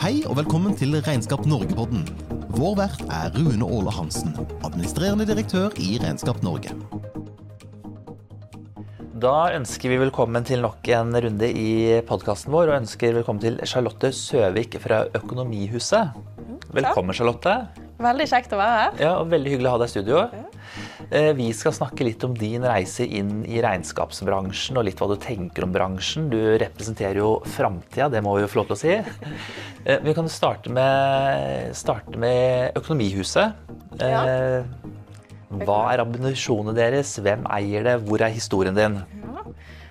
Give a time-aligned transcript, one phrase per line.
[0.00, 2.06] Hei og velkommen til Regnskap Norge-podden.
[2.56, 4.30] Vår vert er Rune Åle Hansen,
[4.64, 6.72] administrerende direktør i Regnskap Norge.
[9.20, 11.74] Da ønsker vi velkommen til nok en runde i
[12.08, 16.16] podkasten vår, og ønsker velkommen til Charlotte Søvik fra Økonomihuset.
[16.72, 17.58] Velkommen, Charlotte.
[18.00, 19.00] Veldig kjekt å være her.
[19.04, 20.24] Ja, og Veldig hyggelig å ha deg i studio.
[20.24, 20.49] Eh,
[21.10, 25.64] Vi skal snakke litt om din reise inn i regnskapsbransjen, og litt hva du tenker
[25.66, 26.28] om bransjen.
[26.30, 28.92] Du representerer jo framtida, det må vi jo få lov til å si.
[29.84, 33.54] Eh, Vi kan starte med, starte med Økonomihuset.
[33.98, 34.22] Ja.
[34.22, 34.64] Eh,
[35.50, 37.16] Hva er ambisjonene deres?
[37.18, 37.96] Hvem eier det?
[38.06, 39.00] Hvor er historien din?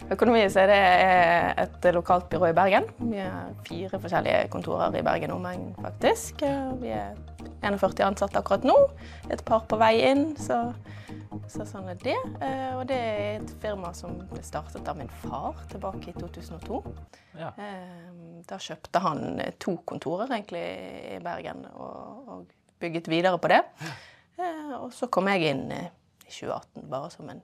[0.09, 2.87] Økonomihuset er et lokalt byrå i Bergen.
[3.11, 6.41] Vi har fire forskjellige kontorer i Bergen omegn, faktisk.
[6.79, 7.11] Vi er
[7.61, 8.77] 41 ansatte akkurat nå.
[9.29, 10.71] Et par på vei inn, så,
[11.47, 12.15] så sånn er det.
[12.41, 16.79] Eh, Og det er et firma som ble startet av min far tilbake i 2002.
[17.37, 17.51] Ja.
[17.57, 18.15] Eh,
[18.49, 20.63] Da kjøpte han to kontorer egentlig
[21.15, 22.45] i Bergen og, og
[22.81, 23.61] bygget videre på det.
[24.39, 25.89] Eh, Og så kom jeg inn eh,
[26.25, 27.41] i 2018 bare som en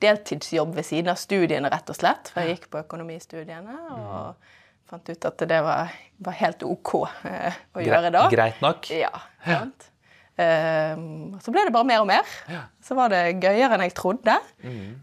[0.00, 2.30] deltidsjobb ved siden av studiene, rett og slett.
[2.32, 4.34] For jeg gikk på økonomistudiene og
[4.88, 5.92] fant ut at det var,
[6.24, 6.94] var helt OK
[7.28, 8.24] eh, å gjøre da.
[8.32, 8.88] Greit nok?
[8.96, 9.12] Ja.
[9.44, 9.89] sant.
[10.40, 12.36] Ehm, så ble det bare mer og mer.
[12.84, 14.36] Så var det gøyere enn jeg trodde.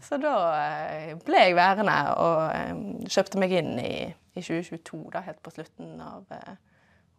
[0.04, 2.72] Så da eh, ble jeg værende og eh,
[3.10, 6.56] kjøpte meg inn i, i 2022, da, helt på slutten av eh,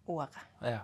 [0.09, 0.41] året.
[0.65, 0.81] Ja.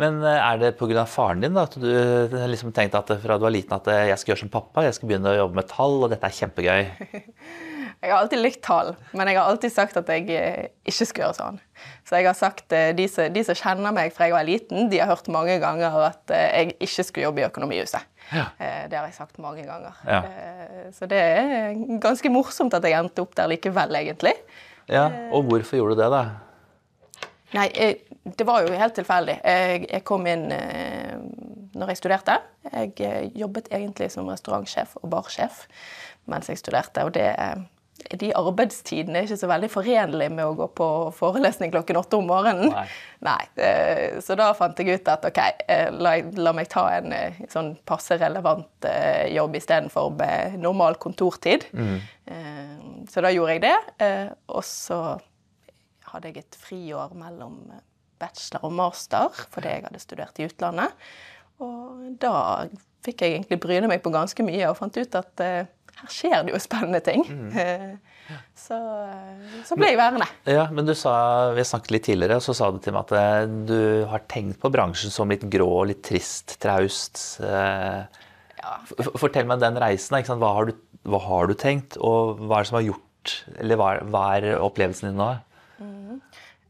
[0.00, 1.04] Men er det pga.
[1.06, 4.32] faren din da, at du liksom tenkte at fra du var liten at jeg skal
[4.32, 6.82] gjøre som pappa, jeg skal begynne å jobbe med tall, og dette er kjempegøy?
[8.04, 11.24] Jeg har alltid likt tall, men jeg har alltid sagt at jeg eh, ikke skulle
[11.24, 11.60] gjøre sånn.
[12.04, 14.90] Så jeg har sagt, eh, de som, de som kjenner meg fra jeg var liten,
[14.92, 18.10] de har hørt mange ganger at eh, jeg ikke skulle jobbe i Økonomihuset.
[18.32, 18.44] Ja.
[18.88, 19.96] Det har jeg sagt mange ganger.
[20.08, 20.20] Ja.
[20.96, 24.32] Så det er ganske morsomt at jeg endte opp der likevel, egentlig.
[24.88, 26.22] Ja, Og hvorfor gjorde du det, da?
[27.52, 27.66] Nei,
[28.24, 29.36] det var jo helt tilfeldig.
[29.44, 30.48] Jeg, kom inn
[31.76, 32.38] når jeg studerte.
[32.72, 35.66] Jeg jobbet egentlig som restaurantsjef og barsjef
[36.32, 37.04] mens jeg studerte.
[37.04, 37.28] Og det,
[38.10, 42.28] de arbeidstidene er ikke så veldig forenlig med å gå på forelesning klokken åtte om
[42.28, 42.72] morgenen.
[42.74, 42.86] Nei.
[43.24, 47.12] Nei, eh, Så da fant jeg ut at ok, eh, la, la meg ta en
[47.16, 48.88] eh, sånn passe relevant
[49.32, 51.64] jobb istedenfor med normal kontortid.
[51.72, 52.00] Mm.
[53.08, 53.76] Så da gjorde jeg det.
[54.52, 54.98] Og så
[56.10, 57.56] hadde jeg et friår mellom
[58.20, 60.92] bachelor og master fordi jeg hadde studert i utlandet.
[61.64, 62.66] Og da
[63.04, 65.44] fikk jeg egentlig bryne meg på ganske mye og fant ut at
[66.00, 67.22] her skjer det jo spennende ting.
[67.28, 67.98] Mm.
[68.66, 68.78] så,
[69.08, 70.26] eh, så ble jeg værende.
[70.48, 71.14] Ja, men du sa,
[71.56, 73.78] Vi snakket litt tidligere, og så sa du til meg at eh, du
[74.10, 77.22] har tenkt på bransjen som litt grå, litt trist, traust.
[77.44, 78.04] eh.
[78.64, 78.76] Ja.
[79.20, 80.16] Fortell meg den reisen.
[80.40, 83.76] Hva, har du, hva har du tenkt, og hva er det som har gjort Eller
[83.80, 85.30] hva, hva er opplevelsen din nå?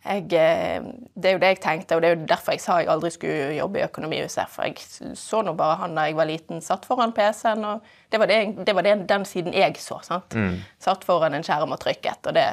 [0.04, 0.84] Jeg, eh,
[1.16, 3.10] det er jo det jeg tenkte, og det er jo derfor jeg sa jeg aldri
[3.14, 4.50] skulle jobbe i Økonomihuset.
[4.52, 8.20] For jeg så nå bare han da jeg var liten, satt foran PC-en, og det
[8.20, 10.02] var, det, det var det, den siden jeg så.
[10.04, 10.36] sant?
[10.82, 12.44] Satt foran en skjerm og trykket, og det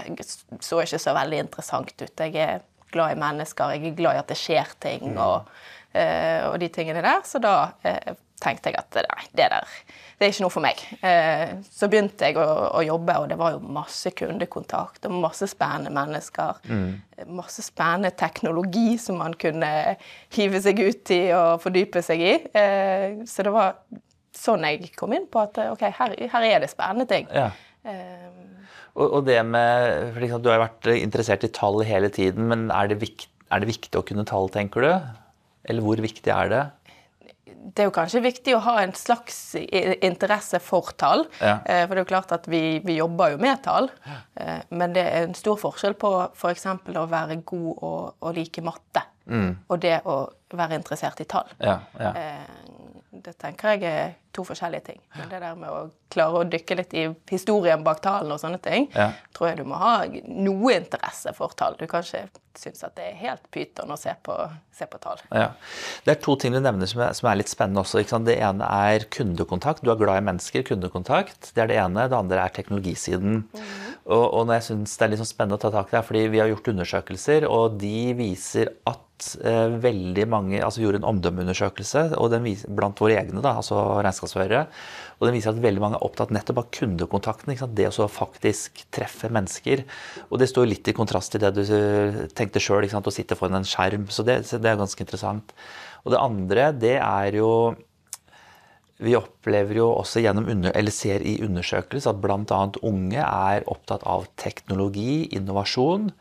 [0.64, 2.24] så ikke så veldig interessant ut.
[2.24, 5.52] Jeg er glad i mennesker, jeg er glad i at det skjer ting, og,
[5.94, 7.20] eh, og de tingene der.
[7.28, 9.68] Så da eh, tenkte jeg at nei, det der
[10.22, 10.82] det er ikke noe for meg.
[11.02, 12.44] Eh, så begynte jeg å,
[12.78, 16.60] å jobbe, og det var jo masse kundekontakt og masse spennende mennesker.
[16.70, 16.92] Mm.
[17.40, 19.72] Masse spennende teknologi som man kunne
[20.36, 22.36] hive seg ut i og fordype seg i.
[22.54, 23.80] Eh, så det var
[24.38, 27.26] sånn jeg kom inn på at ok, her, her er det spennende ting.
[27.34, 27.50] Ja.
[27.82, 28.30] Eh,
[28.92, 32.46] Og, og det med, for liksom, Du har jo vært interessert i tall hele tiden,
[32.52, 34.92] men er det, vikt, er det viktig å kunne tall, tenker du?
[35.72, 36.62] Eller hvor viktig er det?
[37.64, 39.56] Det er jo kanskje viktig å ha en slags
[40.02, 41.26] interesse for tall.
[41.40, 41.60] Ja.
[41.66, 43.90] Eh, For det er jo klart at vi, vi jobber jo med tall.
[44.08, 44.56] Ja.
[44.70, 46.66] Men det er en stor forskjell på f.eks.
[46.98, 49.04] å være god og, og like matte,
[49.70, 50.18] og det å
[50.58, 51.48] være interessert i tall.
[51.62, 52.12] Ja, ja.
[52.16, 52.58] Eh,
[53.22, 55.00] Det tenker jeg er to forskjellige ting.
[55.18, 55.82] Men det der med å
[56.12, 59.12] klare å dykke litt i historien bak tallene og sånne ting, Ja.
[59.36, 61.76] tror jeg du må ha noe interesse for tall.
[61.80, 64.36] Du kan ikke synes at det er helt pyton å se på,
[64.76, 65.20] se på tall.
[65.32, 65.52] Ja.
[66.06, 68.04] Det er to ting du nevner som er, som er litt spennende også.
[68.26, 69.84] Det ene er kundekontakt.
[69.84, 70.64] Du er glad i mennesker.
[70.68, 71.54] Kundekontakt.
[71.56, 72.10] Det er det ene.
[72.12, 73.46] Det andre er teknologisiden.
[74.08, 76.04] Og, og når jeg synes det er litt sånn spennende å ta tak i det,
[76.08, 81.04] fordi vi har gjort undersøkelser, og de viser at eh, veldig mange altså Vi gjorde
[81.04, 84.21] en omdømmeundersøkelse og den viser, blant våre egne, da, altså regnskapsførere.
[84.22, 87.54] Og den viser at veldig mange er opptatt nettopp av kundekontakten.
[87.76, 89.86] Det å faktisk treffe mennesker.
[90.30, 93.62] Og det står litt i kontrast til det du eh, tenkte sjøl, å sitte foran
[93.62, 94.10] en skjerm.
[94.10, 95.56] Så det, så det er ganske interessant.
[96.06, 97.52] Og det andre, det er jo
[99.02, 102.62] vi opplever jo også gjennom eller ser i undersøkelser at bl.a.
[102.86, 106.12] unge er opptatt av teknologi, innovasjon.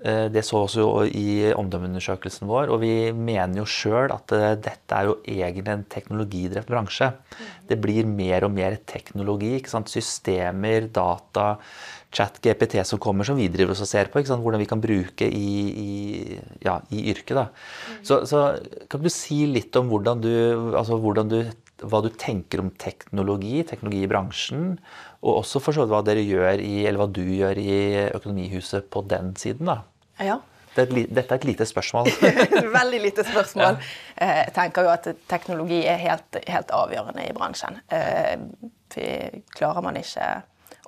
[0.00, 4.54] Eh, Det så også jo i omdømmeundersøkelsen vår, og vi mener jo sjøl at eh,
[4.56, 7.10] dette er jo egentlig en teknologidrevet bransje.
[7.68, 9.56] Det blir mer og mer teknologi.
[9.58, 9.92] ikke sant?
[9.92, 11.58] Systemer, data,
[12.10, 14.18] chat, GPT som kommer, som vi driver oss og ser på.
[14.22, 14.42] ikke sant?
[14.42, 15.52] Hvordan vi kan bruke i,
[15.84, 17.36] i, ja, i yrket.
[17.36, 17.48] da.
[18.02, 18.46] Så, så
[18.88, 20.32] kan du si litt om hvordan du,
[20.80, 21.42] altså hvordan du,
[21.82, 24.74] hva du tenker om teknologi, teknologi i bransjen,
[25.20, 27.76] og også for så vidt hva dere gjør i, eller hva du gjør i
[28.10, 29.80] Økonomihuset på den siden, da.
[30.20, 30.38] Ja.
[30.74, 32.10] Det et, dette er et lite spørsmål.
[32.78, 33.80] Veldig lite spørsmål.
[34.20, 34.28] Ja.
[34.44, 37.80] Jeg tenker jo at teknologi er helt, helt avgjørende i bransjen.
[37.90, 38.36] Eh,
[39.54, 40.28] Klarer man ikke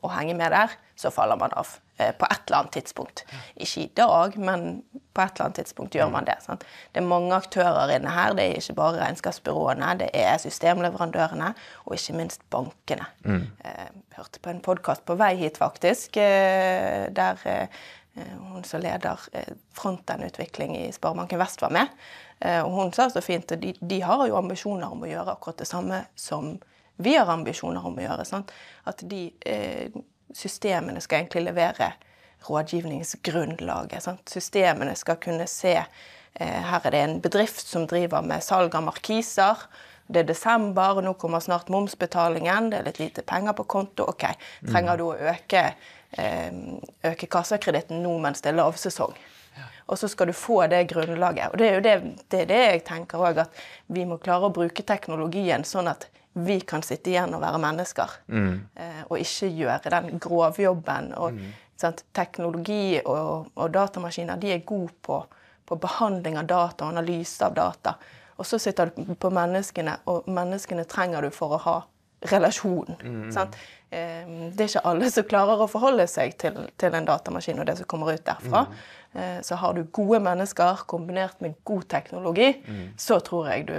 [0.03, 1.77] å henge med der, så faller man av.
[2.03, 3.25] eh, På et eller annet tidspunkt.
[3.57, 4.83] Ikke i dag, men
[5.15, 6.37] på et eller annet tidspunkt gjør man det.
[6.45, 6.65] Sant?
[6.93, 8.35] Det er mange aktører inne her.
[8.39, 11.55] Det er ikke bare regnskapsbyråene, det er systemleverandørene
[11.87, 13.07] og ikke minst bankene.
[13.25, 17.67] Jeg hørte på en podkast på vei hit, faktisk, eh, der eh,
[18.17, 21.89] Eh, Hun som leder eh, frontend-utvikling i Sparebanken Vest var med.
[22.41, 25.33] Eh, Og hun sa så fint at de, de har jo ambisjoner om å gjøre
[25.33, 26.59] akkurat det samme som
[27.03, 28.27] vi har ambisjoner om å gjøre.
[28.29, 28.53] Sant?
[28.85, 29.89] At de eh,
[30.37, 31.93] systemene skal egentlig levere
[32.49, 34.03] rådgivningsgrunnlaget.
[34.03, 34.29] Sant?
[34.29, 38.87] Systemene skal kunne se eh, Her er det en bedrift som driver med salg av
[38.87, 39.67] markiser.
[40.07, 42.71] Det er desember, og nå kommer snart momsbetalingen.
[42.73, 44.09] Det er litt lite penger på konto.
[44.11, 44.27] Ok,
[44.69, 45.63] trenger du å øke,
[46.11, 46.51] eh,
[47.13, 49.15] øke kassakreditten nå mens det er lavsesong?
[49.87, 51.53] Og så skal du få det grunnlaget.
[51.53, 51.95] Og det er jo det,
[52.31, 53.63] det, er det jeg tenker òg, at
[53.93, 58.11] vi må klare å bruke teknologien sånn at vi kan sitte igjen og være mennesker.
[58.29, 61.13] Eh, og ikke gjøre den grovjobben.
[61.21, 61.39] Og,
[61.77, 65.21] sant, teknologi og, og datamaskiner de er gode på,
[65.67, 67.97] på behandling av data og analyse av data.
[68.39, 71.77] Og så sitter du på menneskene, og menneskene trenger du for å ha
[72.31, 72.97] relasjon.
[73.35, 73.57] Sant?
[73.91, 74.25] Eh,
[74.57, 77.77] Det er ikke alle som klarer å forholde seg til, til en datamaskin og det
[77.81, 78.63] som kommer ut derfra.
[78.71, 79.02] Eh,
[79.45, 82.47] Så har du gode mennesker kombinert med god teknologi,
[82.97, 83.77] så tror jeg du,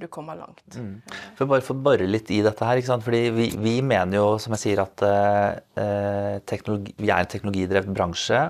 [0.00, 0.62] du kommer langt.
[1.36, 3.04] For bare for å bore litt i dette her, ikke sant?
[3.04, 6.40] Fordi vi, vi mener jo, som jeg sier, at eh,
[6.96, 8.40] vi er en teknologidrevet bransje.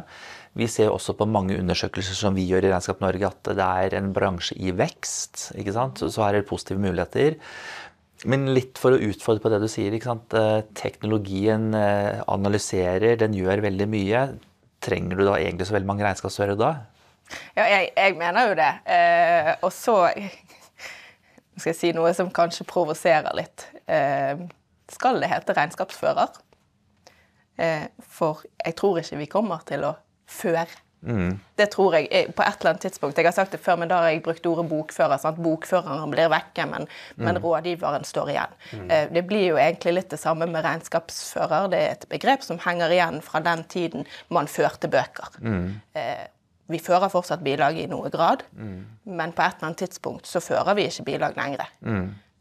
[0.54, 3.96] Vi ser også på mange undersøkelser som vi gjør i Regnskap Norge, at det er
[3.98, 5.48] en bransje i vekst.
[5.58, 5.98] ikke sant?
[5.98, 7.40] Så, så her er det positive muligheter.
[8.30, 9.92] Men litt for å utfordre på det du sier.
[9.92, 10.36] ikke sant?
[10.38, 14.26] Eh, Teknologien eh, analyserer, den gjør veldig mye.
[14.84, 16.72] Trenger du da egentlig så veldig mange regnskapsførere da?
[17.56, 18.70] Ja, jeg, jeg mener jo det.
[18.90, 19.96] Eh, og så
[21.56, 23.66] skal jeg si noe som kanskje provoserer litt.
[23.88, 24.44] Eh,
[24.92, 26.40] skal det hete regnskapsfører?
[27.56, 29.94] Eh, for jeg tror ikke vi kommer til å
[30.30, 30.83] føre.
[31.56, 33.18] Det tror jeg eh, på et eller annet tidspunkt.
[33.18, 35.20] Jeg har sagt det før, men da har jeg brukt ordet bokfører.
[35.22, 35.40] Sant?
[35.44, 36.88] Bokføreren blir vekke, men,
[37.20, 38.58] men rådgiveren står igjen.
[38.72, 38.88] Mm.
[39.14, 41.68] det blir jo egentlig litt det samme med regnskapsfører.
[41.72, 45.36] Det er et begrep som henger igjen fra den tiden man førte bøker.
[45.94, 46.26] Eh,
[46.72, 48.46] vi fører fortsatt bilag i noe grad,
[49.04, 51.68] men på et eller annet tidspunkt så fører vi ikke bilag lenger.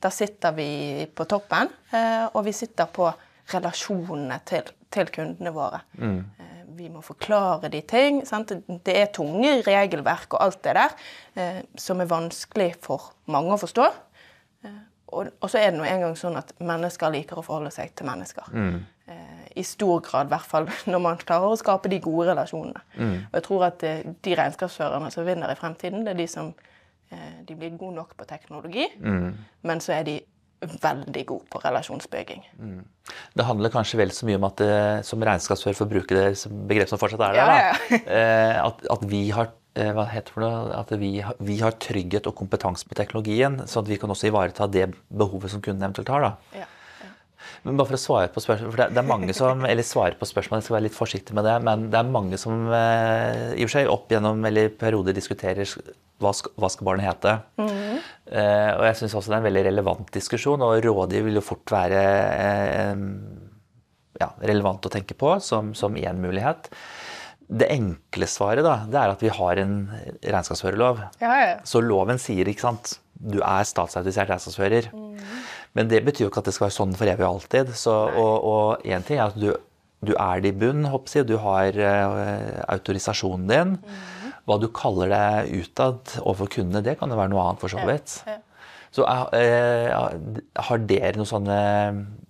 [0.04, 3.08] Da sitter vi på toppen, eh, og vi sitter på
[3.54, 5.80] relasjonene til, til kundene våre.
[6.00, 8.22] Eh, Vi må forklare de ting.
[8.26, 8.52] Sant?
[8.86, 10.96] Det er tunge regelverk og alt det der
[11.36, 13.92] eh, som er vanskelig for mange å forstå.
[14.66, 14.82] Eh,
[15.14, 18.08] Og, og så er det nå engang sånn at mennesker liker å forholde seg til
[18.08, 18.48] mennesker.
[19.06, 22.82] Eh, I stor grad, i hvert fall når man klarer å skape de gode relasjonene.
[23.30, 26.50] Og jeg tror at eh, de regnskapsførerne som vinner i fremtiden, det er de som
[27.12, 28.88] eh, de blir gode nok på teknologi,
[29.62, 30.16] men så er de
[30.84, 32.46] veldig god på relasjonsbygging.
[33.34, 34.78] Det handler kanskje vel så mye om at det,
[35.08, 38.62] som regnskapsfører, for å bruke det begrepet begrep som fortsatt er der, Ja, ja, eh,
[38.64, 40.54] at, at vi har eh, hva heter det?
[40.80, 41.12] At vi,
[41.44, 45.54] vi har trygghet og kompetanse på teknologien, sånn at vi kan også ivareta det behovet
[45.54, 46.30] som kunden eventuelt har.
[46.30, 46.66] da.
[47.64, 50.18] Men bare for å svare på spørsmål, for det, det er mange som, eller svare
[50.20, 53.54] på spørsmål, jeg skal være litt forsiktig med det, men det er mange som eh,
[53.56, 55.70] i og for seg opp gjennom eller perioder diskuterer
[56.24, 57.38] hva skal, hva skal barnet hete.
[57.64, 61.46] Eh, og jeg syns også det er en veldig relevant diskusjon, og rådgiver vil jo
[61.46, 63.08] fort være eh,
[64.22, 66.70] ja, relevant å tenke på som, som én mulighet.
[67.54, 69.76] Det enkle svaret da, det er at vi har en
[70.24, 71.02] regnskapsførerlov.
[71.22, 71.56] Ja, ja.
[71.68, 74.90] Så loven sier, ikke sant, du er statsautorisert regnskapsfører.
[75.78, 77.74] Men det betyr jo ikke at det skal være sånn for evig og alltid.
[77.78, 79.50] Så, og, én en ting er at du,
[80.06, 81.24] du er det i bunn, hoppsi.
[81.26, 83.78] du har uh, autorisasjonen din.
[84.44, 87.86] Hva du kaller det utad overfor kundene, det kan jo være noe annet for så
[87.88, 88.20] vidt.
[88.30, 88.40] ja.
[88.94, 89.88] Så uh,
[90.68, 91.62] har dere noen sånne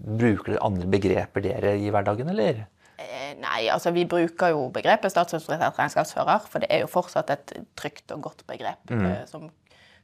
[0.03, 2.65] Bruker dere andre begreper dere i hverdagen, eller?
[3.00, 7.53] Eh, Nei, altså vi bruker jo begrepet statsautorisert regnskapsfører, for det er jo fortsatt et
[7.79, 9.05] trygt og godt begrep mm.
[9.31, 9.47] som,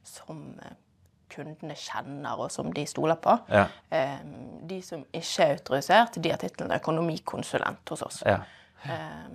[0.08, 0.40] som
[1.30, 3.36] kundene kjenner og som de stoler på.
[3.52, 3.66] Ja.
[3.90, 4.18] Eh,
[4.70, 8.22] De som ikke er autorisert, de har tittelen økonomikonsulent hos oss.
[8.26, 8.40] Ja.
[8.84, 9.30] Eh,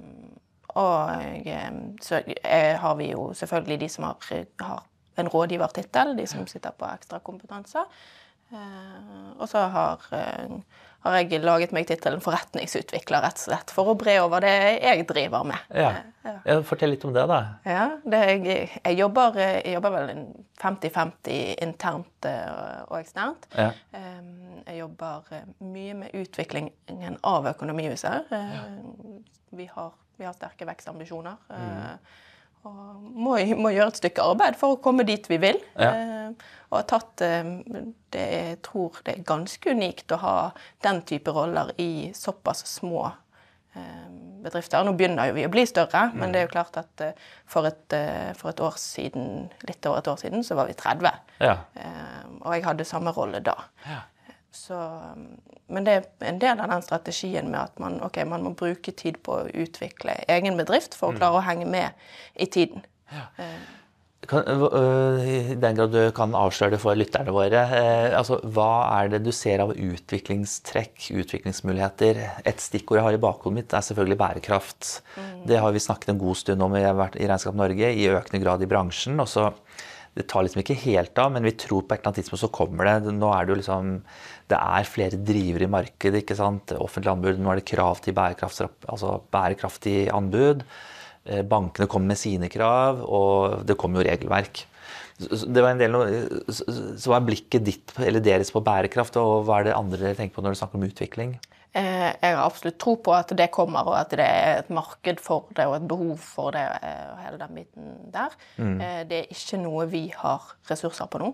[0.76, 1.72] og eh,
[2.02, 4.86] så er, har vi jo selvfølgelig de som har, har
[5.18, 7.86] en rådgivertittel, de som sitter på ekstrakompetanse.
[8.54, 10.58] Eh, og så har, eh,
[11.06, 15.06] har jeg laget meg tittelen forretningsutvikler, rett og slett, for å bre over det jeg
[15.10, 15.58] driver med.
[15.74, 15.90] Ja.
[16.26, 17.40] Eh, Ja, Fortell litt om det, da.
[17.66, 20.24] Ja, det, jeg, jeg, jobber, jeg jobber vel
[20.62, 22.26] 50-50 internt
[22.90, 23.46] og eksternt.
[23.54, 23.68] Ja.
[23.94, 25.22] Jeg jobber
[25.62, 28.32] mye med utviklingen av Økonomihuset.
[29.52, 31.38] Vi, har, vi har sterke vekstambisjoner.
[31.54, 31.96] eh,
[32.66, 35.60] Og må, må gjøre et stykke arbeid for å komme dit vi vil.
[35.78, 35.92] Ja.
[35.94, 36.32] Eh,
[36.72, 37.44] Og har tatt eh,
[38.12, 40.38] det, Jeg tror det er ganske unikt å ha
[40.84, 43.04] den type roller i såpass små
[43.76, 44.08] eh,
[44.46, 44.84] bedrifter.
[44.86, 47.06] Nå begynner jo vi å bli større, men det er jo klart at
[47.50, 47.96] for et,
[48.38, 51.22] for et år siden, litt over et år siden, så var vi 30.
[51.46, 51.56] Ja.
[51.78, 53.56] Eh, Og jeg hadde samme rolle da.
[53.86, 54.02] Ja.
[54.56, 54.76] Så,
[55.68, 58.94] men det er en del av den strategien med at man, okay, man må bruke
[58.96, 61.92] tid på å utvikle egen bedrift for å klare å henge med
[62.40, 62.86] i tiden.
[64.26, 68.88] Kan, øh, I den grad du kan avsløre det for lytterne våre, eh, altså, hva
[68.96, 72.22] er det du ser av utviklingstrekk, utviklingsmuligheter?
[72.48, 74.94] Et stikkord jeg har i bakhodet mitt, er selvfølgelig bærekraft.
[75.46, 78.66] Det har vi snakket en god stund om i, i Regnskap Norge, i økende grad
[78.66, 79.22] i bransjen.
[79.22, 79.52] Også,
[80.16, 82.54] det tar liksom ikke helt av, men vi tror på et eller annet tidspunkt så
[82.56, 83.14] kommer det.
[83.14, 83.98] Nå er det jo liksom
[84.46, 86.22] Det er flere drivere i markedet.
[86.22, 86.72] ikke sant?
[86.78, 87.40] Offentlig anbud.
[87.42, 90.62] Nå er det krav til altså bærekraftig anbud.
[91.26, 94.66] Eh, Bankene kommer med sine krav, og det kommer jo regelverk.
[95.18, 95.96] Det var en del,
[96.52, 100.18] så hva er blikket ditt eller deres på bærekraft, og hva er det andre dere
[100.18, 101.32] tenker på når dere snakker om utvikling?
[101.72, 105.24] Eh, Jeg har absolutt tro på at det kommer, og at det er et marked
[105.24, 106.68] for det og et behov for det.
[106.84, 108.36] eh, og hele den biten der.
[108.60, 108.78] Mm.
[109.10, 111.34] Det er ikke noe vi har ressurser på nå.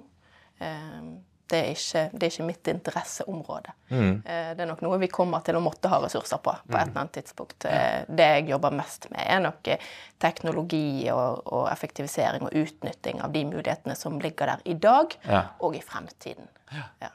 [1.53, 3.72] Eh, Det er ikke, det er ikke mitt interesseområde.
[3.89, 4.22] Mm.
[4.24, 7.01] Det er nok noe vi kommer til å måtte ha ressurser på på et eller
[7.01, 7.65] annet tidspunkt.
[7.65, 9.77] Eh, Det jeg jobber mest med, er nok eh,
[10.20, 15.43] teknologi og, og effektivisering og utnytting av de mulighetene som ligger der i dag Ja.
[15.60, 16.48] og i fremtiden.
[16.72, 17.10] Ja.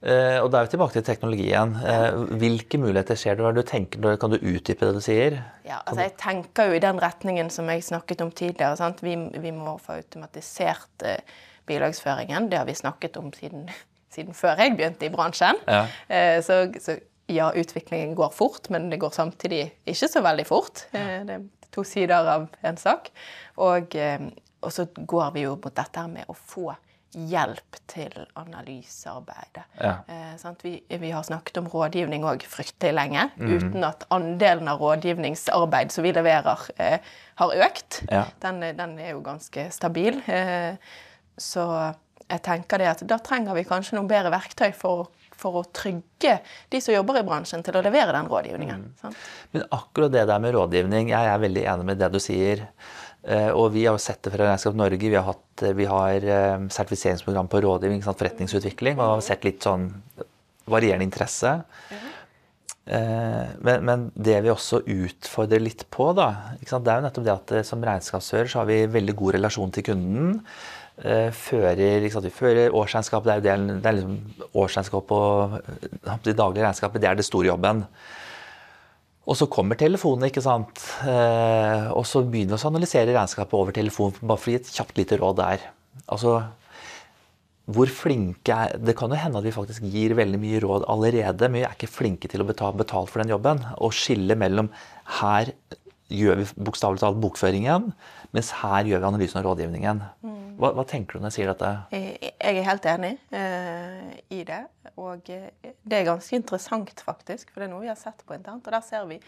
[0.00, 1.72] Eh, og da er vi tilbake til teknologien.
[1.82, 3.42] Eh, hvilke muligheter ser du?
[3.42, 5.42] Hva du tenker, Kan du utdype det du sier?
[5.64, 8.76] Ja, altså jeg tenker jo i den retningen som jeg snakket om tidligere.
[8.76, 9.02] Sant?
[9.02, 11.18] Vi, vi må få automatisert eh,
[11.68, 12.48] bilagsføringen.
[12.50, 13.68] Det har vi snakket om siden,
[14.14, 15.60] siden før jeg begynte i bransjen.
[15.68, 15.84] Ja.
[16.08, 16.98] Eh, så, så
[17.28, 20.86] ja, utviklingen går fort, men det går samtidig ikke så veldig fort.
[20.96, 21.22] Ja.
[21.28, 23.12] det er to sider av en sak.
[23.60, 24.28] Og, eh,
[24.64, 26.72] og så går vi jo mot dette med å få
[27.16, 29.64] hjelp til analysearbeidet.
[29.80, 29.94] Ja.
[30.08, 30.54] Eh.
[30.62, 36.04] Vi, vi har snakket om rådgivning òg fryktelig lenge, uten at andelen av rådgivningsarbeid som
[36.04, 36.98] vi leverer, eh,
[37.40, 38.02] har økt.
[38.10, 38.26] Ja.
[38.44, 40.20] Den, den er jo ganske stabil.
[40.28, 40.76] Eh,
[41.38, 41.64] så
[42.28, 46.38] jeg tenker det at da trenger vi kanskje noen bedre verktøy for, for å trygge
[46.68, 48.86] de som jobber i bransjen, til å levere den rådgivningen.
[49.00, 49.20] Sant?
[49.54, 52.66] Men akkurat det der med rådgivning, jeg er veldig enig med det du sier.
[53.24, 55.00] Eh, Og vi har jo sett det fra Regnskap Norge.
[55.00, 59.88] Vi har, hatt, vi har eh, sertifiseringsprogram på rådgivning, forretningsutvikling, og har sett litt sånn
[60.68, 61.62] varierende interesse.
[61.88, 62.06] Mm.
[62.88, 67.52] Men, men det vi også utfordrer litt på, da, det er jo nettopp det at
[67.68, 70.38] som regnskapsfører så har vi veldig god relasjon til kunden.
[70.98, 76.64] Eh, Fører, vi fører årsregnskap, det er, det, er liksom årsregnskap og eh, det daglige
[76.64, 77.84] regnskapet, det er det store jobben.
[79.28, 80.82] Og så kommer telefonen, ikke sant.
[81.06, 84.72] Eh, og så begynner vi å analysere regnskapet over telefon, bare for å gi et
[84.74, 85.68] kjapt lite råd der.
[86.08, 86.40] Altså,
[87.68, 91.50] hvor flinke er Det kan jo hende at vi faktisk gir veldig mye råd allerede,
[91.50, 93.62] men vi er ikke flinke til å betale betale for den jobben.
[93.76, 94.72] Og skille mellom
[95.20, 95.52] her
[96.08, 97.92] gjør vi bokstavelig talt bokføringen,
[98.32, 100.06] mens her gjør vi analysen og rådgivningen.
[100.58, 101.70] Hva, hva tenker du når jeg sier dette?
[101.94, 104.62] Jeg jeg er helt enig uh, i det.
[104.98, 107.52] Og eh, det er ganske interessant, faktisk.
[107.52, 108.66] For det er noe vi har sett på internt.
[108.66, 109.18] Og der ser vi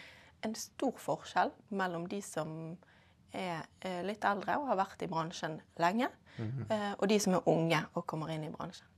[0.47, 2.55] en stor forskjell mellom de som
[3.37, 6.09] er eh, litt eldre og har vært i bransjen lenge,
[6.41, 8.89] eh, og de som er unge og kommer inn i bransjen.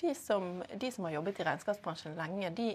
[0.00, 2.70] De som, de som har jobbet i regnskapsbransjen lenge, de,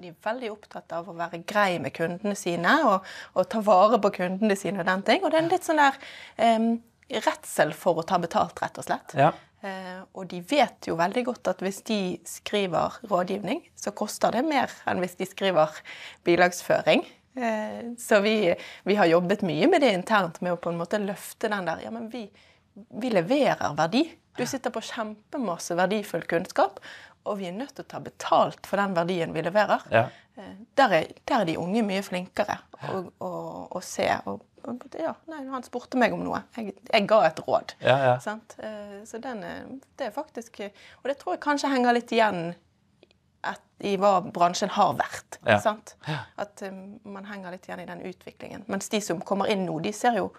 [0.00, 3.06] de er veldig opptatt av å være grei med kundene sine og,
[3.38, 5.22] og ta vare på kundene sine og den ting.
[5.22, 6.00] Og det er en litt sånn der
[6.42, 6.66] eh,
[7.08, 9.14] redsel for å ta betalt, rett og slett.
[9.18, 9.32] Ja.
[9.60, 14.44] Eh, og de vet jo veldig godt at hvis de skriver rådgivning, så koster det
[14.46, 15.80] mer enn hvis de skriver
[16.28, 17.02] bilagsføring.
[17.38, 18.36] Eh, så vi,
[18.86, 21.82] vi har jobbet mye med det internt, med å på en måte løfte den der
[21.86, 22.26] Ja, men vi,
[22.74, 24.06] vi leverer verdi.
[24.38, 26.78] Du sitter på kjempemasse verdifull kunnskap,
[27.26, 29.82] og vi er nødt til å ta betalt for den verdien vi leverer.
[29.90, 30.06] Ja.
[30.38, 33.30] Eh, Der er, der er de unge mye flinkere å, å,
[33.74, 34.06] å se.
[34.30, 34.47] Og, og,
[34.98, 36.42] ja, nei, han spurte meg om noe.
[36.56, 37.74] Jeg, jeg ga et råd.
[37.84, 38.14] Ja, ja.
[38.24, 38.56] Sant?
[38.58, 39.64] Eh, Så den er,
[39.98, 42.54] det er faktisk Og det tror jeg kanskje henger litt igjen
[43.46, 45.38] et, i hva bransjen har vært.
[46.42, 48.64] At um, man henger litt igjen i den utviklingen.
[48.66, 50.32] Mens de som kommer inn nå, de ser jo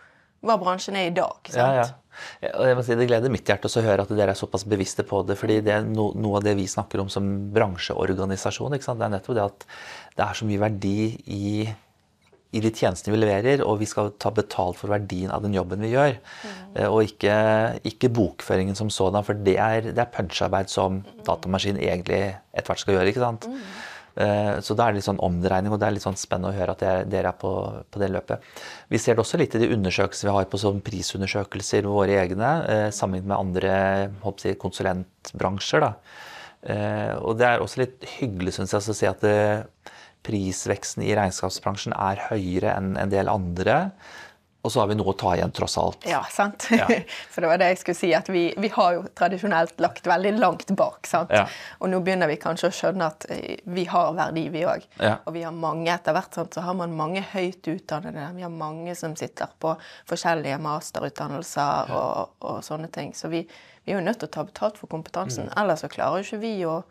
[0.46, 1.40] hva bransjen er i dag.
[1.52, 1.58] Sant?
[1.60, 2.84] Ja, ja.
[2.84, 5.36] Si Det gleder mitt hjerte å høre at dere er såpass bevisste på det.
[5.40, 9.36] fordi det er no, Noe av det vi snakker om som bransjeorganisasjon, det er nettopp
[9.36, 9.68] det at
[10.16, 10.98] det er så mye verdi
[11.28, 11.46] i,
[12.50, 15.84] i de tjenestene vi leverer, og vi skal ta betalt for verdien av den jobben
[15.86, 16.15] vi gjør.
[16.18, 16.79] Mm.
[16.88, 17.36] Og ikke,
[17.86, 22.82] ikke bokføringen som sådan, for det er, det er puncharbeid som datamaskin egentlig etter hvert
[22.82, 23.13] skal gjøre.
[23.13, 23.46] ikke sant?
[23.50, 23.62] Mm.
[24.65, 26.74] Så da er det litt sånn omdreining, og det er litt sånn spennende å høre
[26.74, 27.51] at dere, er på,
[27.88, 28.50] på det løpet.
[28.91, 32.50] Vi ser det også litt i de undersøkelser vi har på sånn prisundersøkelser, våre egne,
[32.65, 33.77] eh, sammenlignet med andre
[34.44, 35.86] jeg, konsulentbransjer.
[35.86, 35.94] Da.
[36.74, 39.94] Eh, Og det er også litt hyggelig, syns jeg, å se at eh,
[40.28, 43.86] prisveksten i regnskapsbransjen er høyere enn en del andre.
[44.62, 46.04] Og så har vi noe å ta igjen, tross alt.
[46.10, 46.66] Ja, sant.
[46.76, 46.84] Ja.
[47.32, 50.34] For det var det jeg skulle si, at vi, vi har jo tradisjonelt lagt veldig
[50.36, 51.08] langt bak.
[51.08, 51.32] sant?
[51.32, 51.46] Ja.
[51.80, 54.84] Og nå begynner vi kanskje å skjønne at eh, vi har verdi, vi òg.
[55.00, 55.16] Ja.
[55.24, 56.58] Og vi har mange etter hvert, sant?
[56.58, 58.28] så har man mange høyt utdannede.
[58.36, 59.78] Vi har mange som sitter på
[60.12, 63.16] forskjellige masterutdannelser og, og sånne ting.
[63.16, 63.46] Så vi,
[63.88, 65.48] vi er jo nødt til å ta betalt for kompetansen.
[65.48, 65.56] Mm.
[65.64, 66.82] Ellers så klarer jo ikke vi å,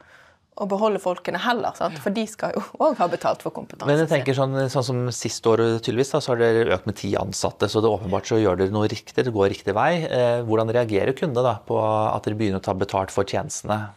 [0.59, 1.99] å beholde folkene heller, sant?
[2.03, 5.03] for de skal jo òg ha betalt for kompetansen Men jeg tenker sånn, sånn som
[5.15, 8.41] sist år tydeligvis da, så har dere økt med ti ansatte, så det åpenbart så
[8.43, 10.03] gjør dere noe riktig, det går riktig vei.
[10.05, 13.91] Eh, hvordan reagerer kundene da på at dere begynner å ta betalt for tjenestene?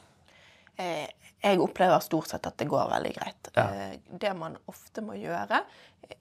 [0.78, 1.08] Eh,
[1.42, 3.48] Jeg opplever stort sett at det går veldig greit.
[3.58, 5.64] Eh, Det man ofte må gjøre,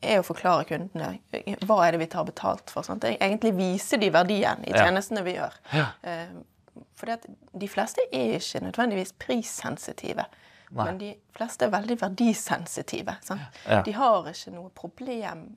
[0.00, 2.82] er å forklare kundene eh, hva er det vi tar betalt for.
[2.86, 3.04] Sant?
[3.04, 4.86] Egentlig vise de verdien i Ja.
[4.86, 5.52] tjenestene vi gjør.
[5.76, 5.86] Ja.
[6.76, 10.26] Eh, at de fleste er ikke nødvendigvis prissensitive.
[10.70, 10.84] Nei.
[10.84, 13.16] Men de fleste er veldig verdisensitive.
[13.66, 13.80] Ja.
[13.82, 15.48] De har ikke noe problem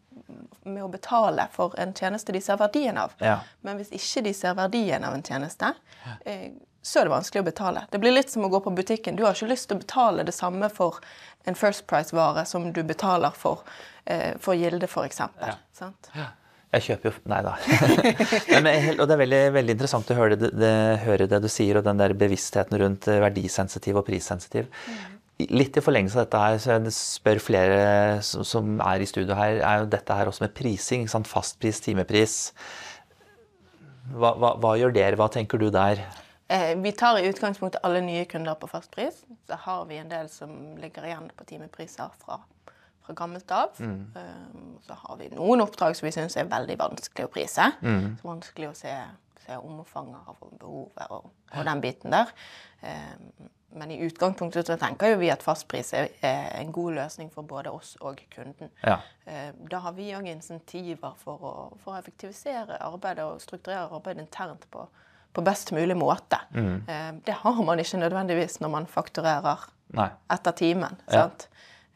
[0.64, 3.14] med å betale for en tjeneste de ser verdien av.
[3.22, 3.36] Ja.
[3.62, 5.70] Men hvis ikke de ser verdien av en tjeneste,
[6.02, 6.16] ja.
[6.82, 7.86] så er det vanskelig å betale.
[7.94, 9.20] Det blir litt som å gå på butikken.
[9.20, 10.98] Du har ikke lyst til å betale det samme for
[11.46, 13.62] en First Price-vare som du betaler for,
[14.06, 15.22] eh, for Gilde, f.eks.
[15.22, 15.60] Ja.
[15.78, 16.10] Sant?
[16.74, 17.54] Jeg kjøper jo Nei da.
[18.66, 21.78] Men og det er veldig, veldig interessant å høre det, det, høre det du sier,
[21.78, 24.70] og den der bevisstheten rundt eh, verdisensitiv og prissensitiv.
[24.88, 25.12] Mm.
[25.54, 27.84] Litt i forlengelse av dette her, så jeg spør flere
[28.26, 31.06] som, som er i studio her, er jo dette her også med prising.
[31.06, 31.30] ikke sant?
[31.30, 32.38] Fastpris, timepris.
[34.14, 35.18] Hva, hva, hva gjør dere?
[35.20, 36.02] Hva tenker du der?
[36.54, 39.24] Eh, vi tar i utgangspunktet alle nye kunder på fastpris.
[39.48, 42.42] Så har vi en del som ligger igjen på timepriser fra,
[43.06, 43.74] fra gammelt av.
[43.80, 44.22] Eh,
[44.88, 47.72] så har vi noen oppdrag som vi syns er veldig vanskelig å prise.
[47.82, 48.94] Så vanskelig å se,
[49.46, 52.32] se omfanget av behovet og, og den biten der.
[52.82, 57.42] Eh, men i utgangspunktet så tenker jo vi at fastpris er, en god løsning for
[57.50, 58.70] både oss og kunden.
[58.86, 59.00] Ja.
[59.26, 64.28] Eh, Da har vi òg insentiver for å, for å effektivisere arbeidet og strukturere arbeidet
[64.28, 64.86] internt på,
[65.34, 66.38] på best mulig måte.
[66.54, 67.22] Mm.
[67.26, 69.66] Det har man ikke nødvendigvis når man fakturerer
[69.98, 70.12] Nei.
[70.30, 71.00] etter timen.
[71.08, 71.24] Ja.
[71.26, 71.48] Sant?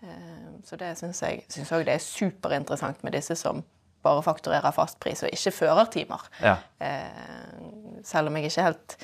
[0.03, 3.63] Eh, Så det syns jeg synes også det er superinteressant med disse som
[4.05, 6.27] bare fakturerer fastpris og ikke førertimer.
[6.43, 6.57] Ja.
[6.79, 8.97] Eh, Selv om jeg ikke helt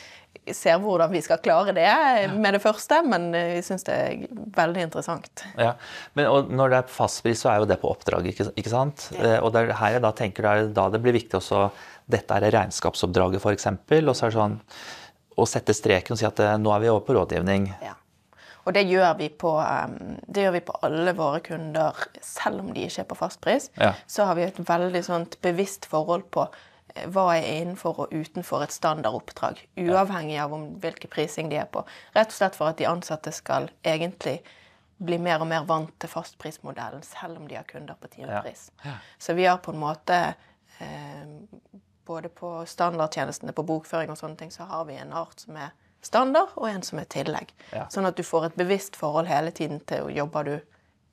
[0.54, 1.88] ser hvordan vi skal klare det
[2.36, 4.28] med det første, men eh, jeg syns det er
[4.58, 5.44] veldig interessant.
[5.58, 5.74] Ja,
[6.16, 9.10] men Når det er fastpris, så er jo det på oppdrag, ikke, ikke sant?
[9.18, 9.40] Ja.
[9.42, 11.70] Og det er her jeg da tenker det er da det blir viktig også
[12.12, 13.66] Dette er regnskapsoppdraget, f.eks.
[13.72, 14.58] Og så er det sånn
[15.40, 17.70] å sette streken og si at eh, nå er vi over på rådgivning.
[17.82, 17.96] Ja.
[18.64, 19.52] Og det gjør, vi på,
[20.28, 23.70] det gjør vi på alle våre kunder, selv om de ikke er på fastpris.
[23.80, 23.94] Ja.
[24.08, 26.46] Så har vi et veldig sånt bevisst forhold på
[26.96, 29.60] eh, hva er innenfor og utenfor et standardoppdrag.
[29.84, 31.84] Uavhengig av om hvilken prising de er på.
[32.16, 34.40] Rett og slett for at de ansatte skal egentlig
[35.04, 38.70] bli mer og mer vant til fastprismodellen, selv om de har kunder på timepris.
[39.20, 40.26] Så vi har på en måte
[40.80, 41.40] eh,
[42.04, 45.70] Både på standardtjenestene, på bokføring og sånne ting, så har vi en art som er
[46.06, 47.52] standard, og en som er tillegg.
[47.74, 47.86] Ja.
[47.94, 50.54] Sånn at du får et bevisst forhold hele tiden til jobber du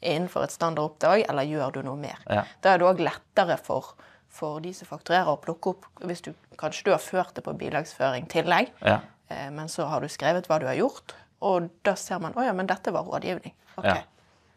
[0.03, 2.19] innenfor et standardoppdrag, eller gjør du noe mer.
[2.31, 2.45] Ja.
[2.65, 3.93] Da er det òg lettere for,
[4.33, 7.55] for de som fakturerer, å plukke opp hvis du Kanskje du har ført det på
[7.57, 8.99] bilagsføring tillegg, Ja.
[9.33, 12.45] eh, men så har du skrevet hva du har gjort, og da ser man å
[12.45, 13.55] ja, men dette var rådgivning.
[13.79, 13.85] Ok.
[13.87, 13.95] Ja.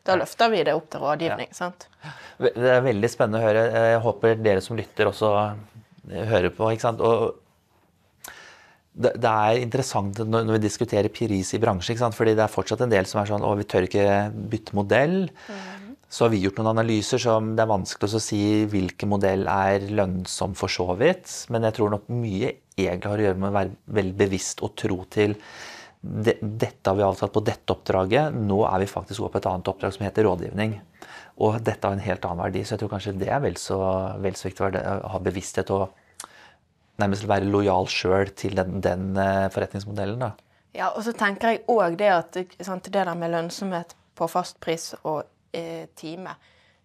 [0.04, 1.54] Da løfter vi det opp til rådgivning.
[1.56, 1.88] sant?
[2.43, 3.62] Det er veldig spennende å høre.
[3.72, 5.30] Jeg håper dere som lytter også
[6.12, 6.67] hører på.
[6.74, 7.00] ikke sant?
[7.00, 7.38] Og
[8.93, 12.84] det, det er interessant når, når vi diskuterer pris i bransje, fordi det er fortsatt
[12.86, 14.08] en del som er sånn å, vi tør ikke
[14.51, 15.17] bytte modell.
[16.13, 19.88] Så har vi gjort noen analyser som det er vanskelig å si hvilken modell er
[19.89, 21.32] lønnsom for så vidt.
[21.49, 24.75] Men jeg tror nok mye egentlig har å gjøre med å være veldig bevisst og
[24.77, 25.34] tro til
[26.03, 28.36] det, dette har vi avtalt på dette oppdraget.
[28.36, 30.77] Nå er vi faktisk over på et annet oppdrag som heter rådgivning.
[31.41, 33.79] Og dette har en helt annen verdi, så jeg tror kanskje det er vel så,
[34.21, 35.88] vel så viktig å ha bevissthet og
[37.01, 40.19] nærmest være lojal sjøl til den, den eh, forretningsmodellen.
[40.19, 40.32] da.
[40.73, 44.93] Ja, og så tenker jeg òg det at sant, det der med lønnsomhet på fastpris
[45.03, 46.36] og eh, time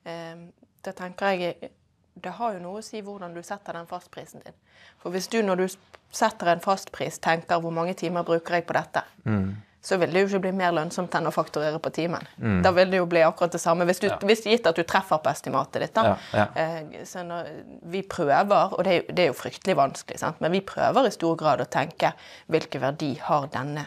[0.04, 0.36] eh,
[0.84, 1.70] Da tenker jeg
[2.18, 4.56] det har jo noe å si hvordan du setter den fastprisen din.
[4.98, 5.66] For hvis du når du
[6.14, 9.50] setter en fastpris, tenker hvor mange timer bruker jeg på dette, mm.
[9.80, 12.24] Så vil det jo ikke bli mer lønnsomt enn å fakturere på timen.
[12.42, 12.60] Mm.
[12.66, 13.86] Da vil det jo bli akkurat det samme.
[13.88, 14.18] Hvis, du, ja.
[14.26, 16.14] hvis gitt at du treffer på estimatet ditt, da.
[16.34, 16.46] Ja, ja.
[16.62, 17.50] Eh, så når
[17.92, 20.42] vi prøver, og det er, det er jo fryktelig vanskelig, sant?
[20.44, 22.12] men vi prøver i stor grad å tenke
[22.50, 23.86] hvilken verdi har denne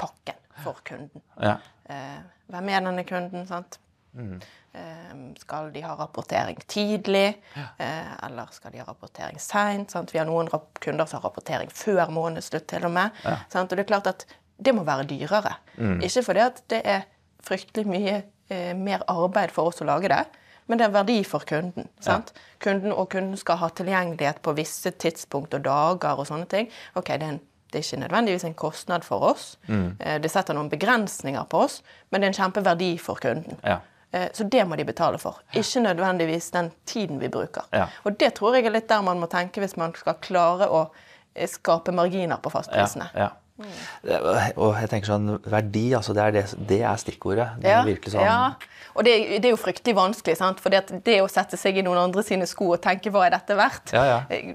[0.00, 1.24] pakken for kunden.
[1.42, 2.20] Eh,
[2.52, 3.48] hvem er denne kunden?
[3.50, 3.80] sant?
[4.14, 4.38] Mm.
[4.74, 7.42] Ehm, skal de ha rapportering tidlig.
[7.54, 9.94] Eh, eller skal de ha rapportering seint?
[10.12, 13.10] Vi har noen kunder som har rapportering før månedsslutt, til og med.
[13.24, 15.56] Og det er klart at det må være dyrere.
[15.76, 16.00] Mm.
[16.06, 17.06] Ikke fordi at det er
[17.44, 18.16] fryktelig mye
[18.48, 20.22] eh, mer arbeid for oss å lage det,
[20.66, 21.88] men det er verdi for kunden.
[22.06, 22.20] Ja.
[22.64, 26.70] Kunden og kunden skal ha tilgjengelighet på visse tidspunkt og dager og sånne ting.
[26.96, 27.40] Ok, det er, en,
[27.72, 29.48] det er ikke nødvendigvis en kostnad for oss.
[29.68, 29.96] Mm.
[29.98, 33.60] Eh, det setter noen begrensninger på oss, men det er en kjempeverdi for kunden.
[33.64, 33.82] Ja.
[34.14, 35.42] Eh, så det må de betale for.
[35.52, 37.68] Ikke nødvendigvis den tiden vi bruker.
[37.74, 37.88] Ja.
[38.04, 40.86] Og det tror jeg er litt der man må tenke hvis man skal klare å
[41.34, 43.10] eh, skape marginer på fastprisene.
[43.12, 43.32] Ja, ja.
[43.62, 47.48] Og jeg tenker sånn, Verdi, altså det er, det, det er stikkordet.
[47.62, 48.26] Det er virkelig sånn...
[48.26, 48.54] Ja.
[48.94, 50.36] Og det, det, er jo fryktelig vanskelig.
[50.38, 50.60] sant?
[50.62, 53.34] For det, det, å sette seg i noen andre sine sko og tenke hva er
[53.36, 54.54] dette verdt, eh,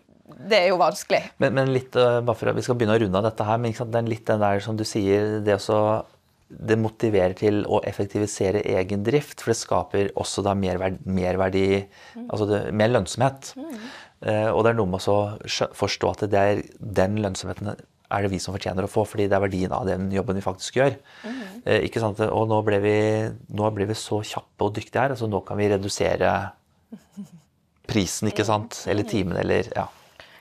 [0.50, 1.24] det er jo vanskelig.
[1.44, 3.76] Men, men litt, bare for at Vi skal begynne å runde av dette her, men
[3.76, 5.80] det er litt den der som du sier, det også
[6.50, 12.26] det motiverer til å effektivisere egen drift, for det skaper også da merverdi, merverdi mm.
[12.26, 13.52] altså det, mer lønnsomhet.
[13.60, 13.76] Mm.
[14.20, 15.20] Eh, og det er noe med å
[15.78, 17.76] forstå at det er den lønnsomheten
[18.10, 20.46] er det vi som fortjener å få, fordi det er verdien av den jobben vi
[20.46, 20.98] faktisk gjør.
[21.24, 21.44] Mm.
[21.64, 22.22] Eh, ikke sant?
[22.26, 22.98] Og nå ble, vi,
[23.56, 26.34] nå ble, vi, så kjappe og dyktige her, altså nå kan vi redusere
[27.90, 28.84] prisen, ikke sant?
[28.90, 29.12] Eller mm.
[29.14, 29.88] timen, eller ja.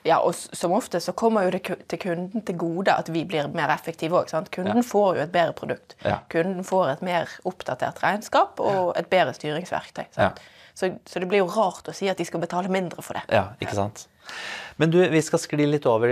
[0.07, 3.49] Ja, og som ofte så kommer jo det til kunden til gode at vi blir
[3.51, 4.31] mer effektive òg.
[4.53, 4.85] Kunden ja.
[4.85, 5.97] får jo et bedre produkt.
[6.05, 6.21] Ja.
[6.31, 10.05] Kunden får et mer oppdatert regnskap og et bedre styringsverktøy.
[10.15, 10.31] Ja.
[10.73, 13.25] Så, så, det blir jo rart å si at de skal betale mindre for det.
[13.35, 14.05] Ja, ikke sant?
[14.79, 16.11] Men du, vi skal skli litt, over,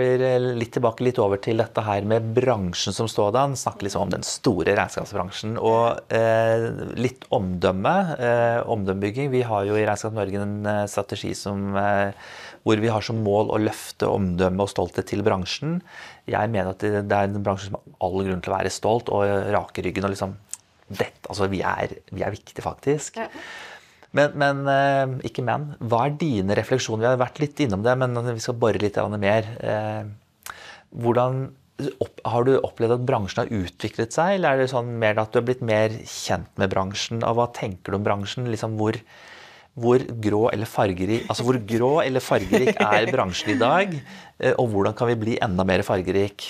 [0.60, 3.54] litt tilbake litt over til dette her med bransjen som sådan.
[3.56, 5.54] Snakke litt om den store regnskapsbransjen.
[5.56, 6.66] Og eh,
[7.00, 7.94] litt omdømme.
[8.20, 9.30] Eh, omdømmebygging.
[9.32, 12.12] Vi har jo i Regnskap Norge en eh, strategi som eh,
[12.68, 15.78] hvor vi har som mål å løfte omdømme og stolthet til bransjen.
[16.28, 19.08] Jeg mener at det er en bransje som har all grunn til å være stolt
[19.08, 20.04] og rake ryggen.
[20.04, 20.36] og liksom,
[20.88, 23.16] dette, altså Vi er, vi er viktige, faktisk.
[23.16, 23.30] Ja.
[24.16, 25.72] Men, men, eh, ikke men.
[25.84, 27.04] Hva er dine refleksjoner?
[27.04, 29.48] Vi har vært litt innom det, men vi skal bore litt mer.
[29.60, 30.04] Eh,
[30.96, 31.48] hvordan
[32.26, 35.38] har du opplevd at bransjen har utviklet seg, eller er det sånn mer at du
[35.38, 37.22] har blitt mer kjent med bransjen?
[37.22, 38.48] Og hva tenker du om bransjen?
[38.50, 38.98] Liksom hvor,
[39.78, 43.94] hvor grå eller fargerik altså hvor grå eller fargerik er bransjen i dag?
[44.38, 46.48] Eh, og hvordan kan vi bli enda mer fargerik?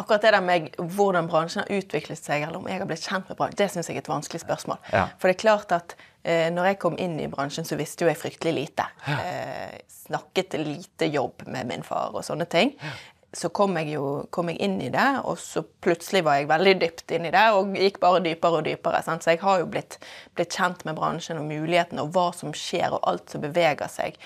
[0.00, 3.28] Akkurat det der med hvordan bransjen har utviklet seg, eller om jeg har blitt kjent
[3.28, 4.80] med bransjen, det syns jeg er et vanskelig spørsmål.
[4.92, 5.06] Ja.
[5.20, 8.10] For det er klart at eh, når jeg kom inn i bransjen, så visste jo
[8.10, 8.88] jeg fryktelig lite.
[9.06, 9.18] Ja.
[9.20, 12.74] Eh, snakket lite jobb med min far og sånne ting.
[12.82, 12.96] Ja
[13.32, 16.74] så kom jeg jo kom jeg inn i det, og så plutselig var jeg veldig
[16.82, 19.00] dypt inn i det og gikk bare dypere og dypere.
[19.04, 19.24] Sant?
[19.24, 19.96] Så jeg har jo blitt,
[20.36, 24.18] blitt, kjent med bransjen og mulighetene og hva som skjer, og alt som beveger seg.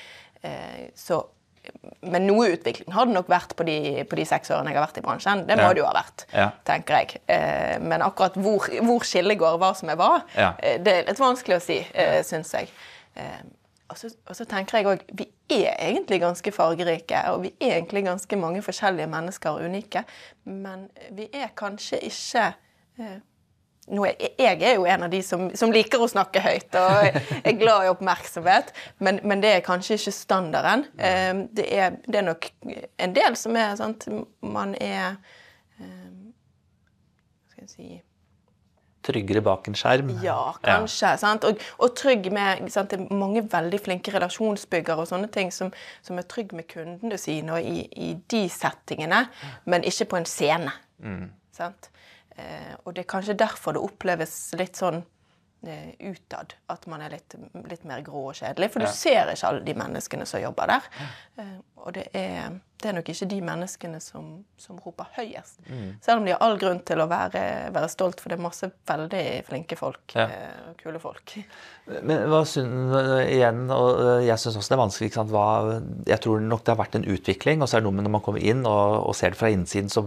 [0.43, 1.23] Eh, så,
[2.07, 3.77] men noe utvikling har det nok vært på de,
[4.09, 5.45] på de, seks årene jeg har vært i bransjen.
[5.49, 5.75] Det må ja.
[5.75, 6.49] det jo ha vært, ja.
[6.69, 7.21] tenker jeg.
[7.33, 10.53] Eh, men akkurat hvor, hvor skillet går, hva som er hva, ja.
[10.61, 12.71] eh, det er litt vanskelig å si, eh, syns jeg.
[13.19, 13.41] Eh,
[13.87, 17.77] og så, og så, tenker jeg òg Vi er egentlig ganske fargerike, og vi er
[17.77, 20.03] egentlig ganske mange forskjellige mennesker og unike.
[20.51, 22.49] Men vi er kanskje ikke
[22.99, 23.19] eh,
[23.87, 27.59] er, Jeg er jo en av de som, som, liker å snakke høyt og er
[27.59, 30.87] glad i oppmerksomhet, men, men det er kanskje ikke standarden.
[30.99, 32.51] Eh, det, er, det, er, nok
[32.99, 34.09] en del som er sant
[34.43, 35.17] Man er
[35.79, 36.11] eh,
[37.47, 37.89] Hva skal jeg si
[39.07, 40.11] tryggere bak en skjerm.
[40.25, 41.13] Ja, kanskje.
[41.23, 41.33] Ja.
[41.47, 42.91] Og, og, trygg med sant?
[42.91, 45.73] Det er mange veldig flinke relasjonsbyggere og sånne ting som,
[46.07, 49.27] som er trygg med kundene sine og i, i, de settingene,
[49.71, 50.75] men ikke på en scene.
[50.99, 51.29] Mm.
[51.31, 51.71] Eh,
[52.85, 55.01] og det er kanskje derfor det oppleves litt sånn
[55.67, 57.37] eh, utad at man er litt,
[57.71, 58.71] litt, mer grå og kjedelig.
[58.73, 60.89] For du ser ikke alle de menneskene som jobber der.
[61.43, 64.25] Eh, og det er det er nok ikke de menneskene som,
[64.61, 65.63] som roper høyest.
[65.65, 65.95] Mm.
[66.05, 67.41] Selv om de har all grunn til å være,
[67.73, 70.13] være stolt, for det er masse veldig flinke folk.
[70.13, 70.27] Ja.
[70.29, 71.33] Eh, kule folk.
[71.89, 72.93] Men hva synes,
[73.33, 75.27] igjen, og eh, jeg syns også det er vanskelig ikke?
[75.33, 75.47] Hva,
[76.05, 78.17] Jeg tror nok det har vært en utvikling, og så er det noe med når
[78.19, 80.05] man kommer inn og, og ser det fra innsiden, så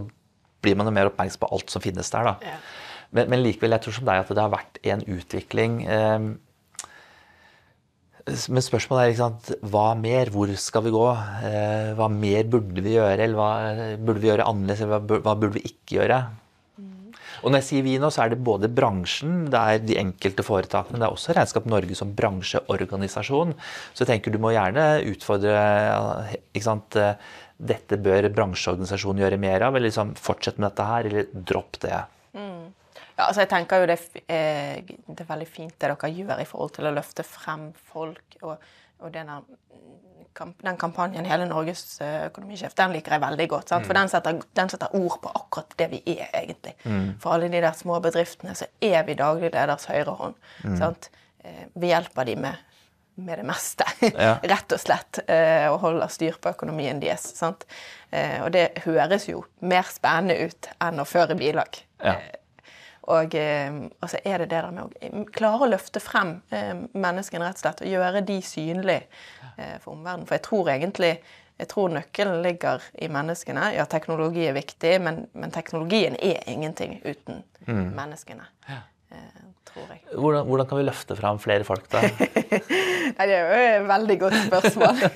[0.62, 2.30] blir man jo mer oppmerksom på alt som finnes der.
[2.30, 2.36] da.
[2.44, 2.58] Ja.
[3.10, 5.82] Men, men, likevel, jeg tror som deg at det har vært en utvikling.
[5.86, 6.30] Eh,
[8.30, 10.28] Men spørsmålet er sant, hva mer?
[10.30, 11.06] Hvor skal vi gå?
[11.48, 13.16] Eh, hva mer burde vi gjøre?
[13.24, 14.84] Eller hva burde vi gjøre annerledes?
[14.84, 16.20] Eller hva, burde vi ikke gjøre?
[17.40, 20.44] Og når jeg sier vi nå, så er det både bransjen, det er de enkelte
[20.44, 23.54] foretakene, det er også Regnskap Norge som bransjeorganisasjon.
[23.94, 25.54] Så jeg tenker du må gjerne utfordre
[26.52, 26.98] ikke sant,
[27.60, 31.98] Dette bør bransjeorganisasjonen gjøre mer av, eller liksom fortsette med dette her, eller dropp det.
[32.32, 32.68] Mm.
[33.20, 33.98] Ja, altså jeg tenker jo det,
[34.32, 38.38] er, det er veldig fint det dere gjør i forhold til å løfte frem folk.
[38.40, 38.70] Og,
[39.00, 39.40] og denne,
[40.64, 43.72] den kampanjen 'Hele Norges eh, økonomisjef' den liker jeg veldig godt.
[43.72, 43.84] Mm.
[43.84, 46.74] For den setter, den setter, ord på akkurat det vi er, egentlig.
[46.84, 47.18] Mm.
[47.20, 50.40] For alle de der små bedriftene så er vi daglig leders høyre hånd.
[50.64, 50.82] Mm.
[51.44, 52.66] Eh, vi hjelper de med
[53.14, 54.36] med det meste, ja.
[54.54, 55.22] rett og slett.
[55.26, 57.26] Eh, og holder styr på økonomien deres.
[57.36, 57.66] Sant?
[58.10, 61.76] Og det høres jo mer spennende ut enn å føre bilag.
[62.02, 62.16] Ja.
[63.10, 66.74] Og, eh, og, så er det det der med å klare å løfte frem eh,
[66.92, 69.06] menneskene rett og slett, og gjøre de synlige
[69.56, 70.26] eh, for omverdenen.
[70.28, 71.14] For jeg tror egentlig
[71.60, 73.66] jeg tror nøkkelen ligger i menneskene.
[73.76, 77.90] Ja, teknologi er viktig, men, men teknologien er ingenting uten mm.
[77.98, 78.46] menneskene.
[78.68, 78.78] Ja.
[79.72, 80.02] Tror jeg.
[80.14, 82.02] Hvordan, hvordan, kan vi løfte frem flere folk, da?
[83.16, 85.04] Nei, det er jo et veldig godt spørsmål.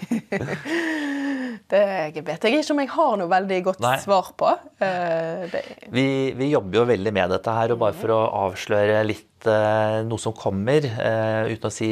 [1.64, 3.97] Det vet jeg ikke om jeg har noe veldig godt Nei.
[4.03, 4.51] svar på.
[4.83, 5.47] Uh,
[5.95, 10.03] vi, vi, jobber jo veldig med dette her, og bare for å avsløre litt uh,
[10.07, 11.90] noe som kommer, uh, uten å si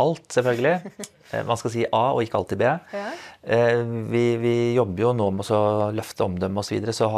[0.00, 1.08] alt, selvfølgelig.
[1.46, 2.70] Man skal si A og ikke alltid B.
[2.94, 3.08] Ja.
[4.10, 6.68] Vi, vi, jobber jo nå med å løfte omdømmet osv.
[6.68, 7.08] Så, videre, så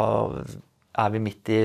[0.97, 1.59] er vi midt i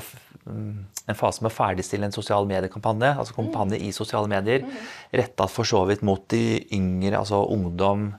[0.00, 4.64] en fase med å ferdigstille en sosiale mediekampanje, Altså kampanje i sosiale medier.
[4.64, 4.80] Mm.
[5.22, 8.10] Retta for så vidt mot de yngre, altså ungdom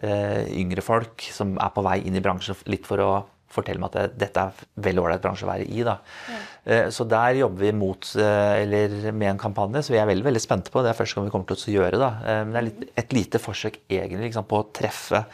[0.00, 3.10] Eh, yngre folk som er på vei inn i bransjen litt for å
[3.52, 5.82] fortelle meg at dette er veldig ålreit bransje å være i.
[5.84, 5.98] Da.
[6.32, 6.38] Ja.
[6.64, 10.40] Eh, så der jobber vi mot, eh, med en kampanje, så vi er veldig veldig
[10.40, 10.90] spente på det.
[10.90, 12.12] Er første gang vi kommer til å gjøre det.
[12.24, 15.26] Men det er litt, et lite forsøk egentlig liksom, på å treffe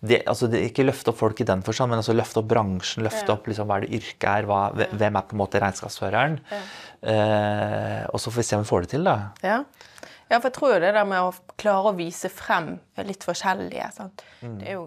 [0.00, 3.02] det, altså det, Ikke løfte opp folk i den forstand, men altså løfte opp bransjen.
[3.06, 4.60] Løfte opp liksom, hva er det yrket er, hva,
[4.92, 6.38] hvem er på en måte regnskapsføreren.
[7.02, 9.16] Eh, og så får vi se om vi får det til, da.
[9.42, 9.62] Ja.
[10.28, 12.74] Ja, for jeg tror jo det der med å klare å vise frem
[13.08, 14.22] litt forskjellige sant?
[14.42, 14.58] Mm.
[14.60, 14.82] Det er jo,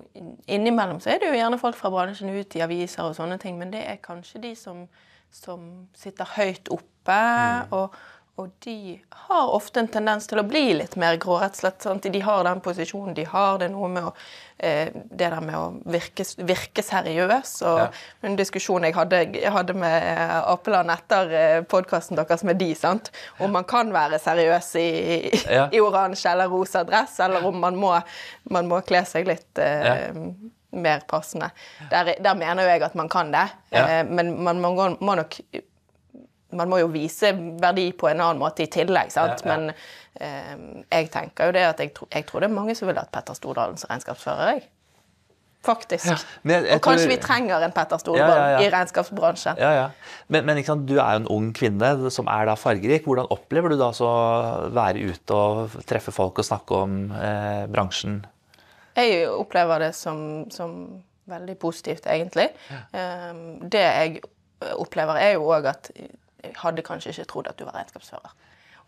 [0.53, 3.57] Innimellom så er det jo gjerne folk fra bransjen ut i aviser og sånne ting,
[3.57, 4.85] men det er kanskje de som,
[5.33, 5.65] som
[5.97, 7.17] sitter høyt oppe.
[7.17, 7.73] Mm.
[7.79, 8.01] og
[8.39, 11.83] og de har ofte en tendens til å bli litt mer grå, rett og slett.
[11.83, 12.07] Sant?
[12.13, 13.59] De har den posisjonen de har.
[13.59, 14.13] Det er noe med å,
[14.61, 17.53] det der med å virke, virke seriøs.
[17.65, 17.87] Og ja.
[18.27, 22.69] En diskusjon jeg hadde, jeg hadde med eh, Apeland etter eh, podkasten deres med de,
[22.77, 23.09] sant?
[23.41, 24.87] om man kan være seriøs i,
[25.57, 25.67] ja.
[25.73, 27.95] i oransje eller rosa dress, eller om man må,
[28.53, 29.97] man må kle seg litt eh, ja.
[30.77, 31.51] mer passende.
[31.89, 35.41] Der, der, mener jo jeg at man kan det, eh, men man man må nok
[36.57, 39.13] man må jo vise verdi på en annen måte i tillegg.
[39.13, 39.43] sant?
[39.45, 39.55] Ja, ja.
[39.55, 39.73] Men
[40.19, 43.07] eh, jeg tenker jo det at jeg, jeg, tror det er mange som vil ha
[43.11, 44.53] Petter Stordalen som regnskapsfører.
[44.55, 44.69] jeg.
[45.61, 46.07] Faktisk.
[46.09, 46.15] Ja,
[46.49, 47.11] jeg, jeg og kanskje tror...
[47.11, 49.61] vi trenger en Petter Stordalen i regnskapsbransjen.
[49.61, 50.15] Ja, ja.
[50.33, 50.57] Men, men
[50.89, 53.05] du er jo en ung kvinne som er da fargerik.
[53.05, 57.67] Hvordan opplever du da så å være ute og treffe folk og snakke om eh,
[57.69, 58.23] bransjen?
[58.97, 60.73] Jeg opplever det som, som
[61.29, 62.49] veldig positivt, egentlig.
[62.91, 64.23] Um, det jeg
[64.81, 65.91] opplever, er jo òg at
[66.43, 68.33] jeg hadde kanskje ikke trodd at du var regnskapsfører.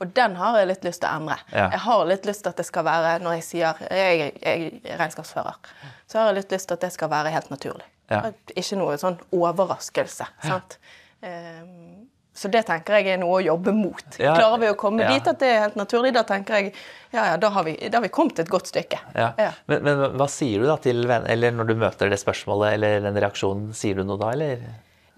[0.01, 1.37] Og den har jeg litt lyst til å endre.
[1.53, 1.67] Ja.
[1.75, 4.97] Jeg har litt lyst til at det skal være, når jeg sier jeg, jeg er
[4.99, 5.73] regnskapsfører,
[6.09, 7.85] så har jeg litt lyst til at det skal være helt naturlig.
[8.11, 8.25] Ja.
[8.51, 10.27] Ikke noe sånn overraskelse.
[10.43, 10.79] sant?
[11.23, 14.15] Um, så det tenker jeg er noe å jobbe mot.
[14.17, 15.11] Ja, Klarer vi å komme ja.
[15.13, 16.71] dit at det er helt naturlig, da tenker jeg
[17.13, 18.97] ja, ja, da har vi, da har vi kommet et godt stykke.
[19.13, 19.51] Ja.
[19.69, 23.05] Men, men, hva sier du da til venner, eller når du møter det spørsmålet eller
[23.05, 24.65] den reaksjonen, sier du noe da, eller?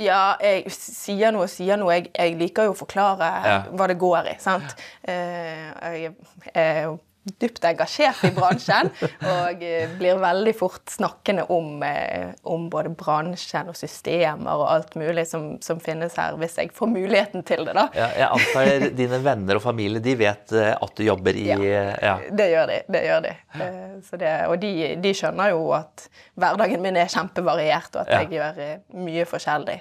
[0.02, 1.94] Ja, jeg sier noe og sier noe.
[1.96, 3.58] Jeg, jeg, liker jo å forklare ja.
[3.72, 4.38] hva det går i.
[4.44, 4.76] sant?
[5.08, 5.16] Ja.
[5.16, 6.16] Uh, jeg
[6.52, 8.92] er dypt engasjert i bransjen
[9.26, 14.94] og eh, blir veldig fort snakkende om, eh, om både bransjen og systemer og alt
[15.00, 17.74] mulig som, som, finnes her, hvis jeg får muligheten til det.
[17.78, 17.88] da.
[17.98, 21.58] Ja, jeg antar dine venner og familie de vet at du jobber i Ja,
[22.02, 22.14] ja.
[22.30, 22.78] det gjør de.
[22.94, 23.34] Det gjør de.
[24.16, 26.06] Det, og de, de, skjønner jo at
[26.38, 28.60] hverdagen min er kjempevariert, og at jeg gjør
[29.02, 29.78] mye forskjellig.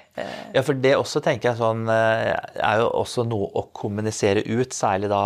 [0.55, 5.11] Ja, for det også tenker jeg sånn er jo også noe å kommunisere ut, særlig
[5.13, 5.25] da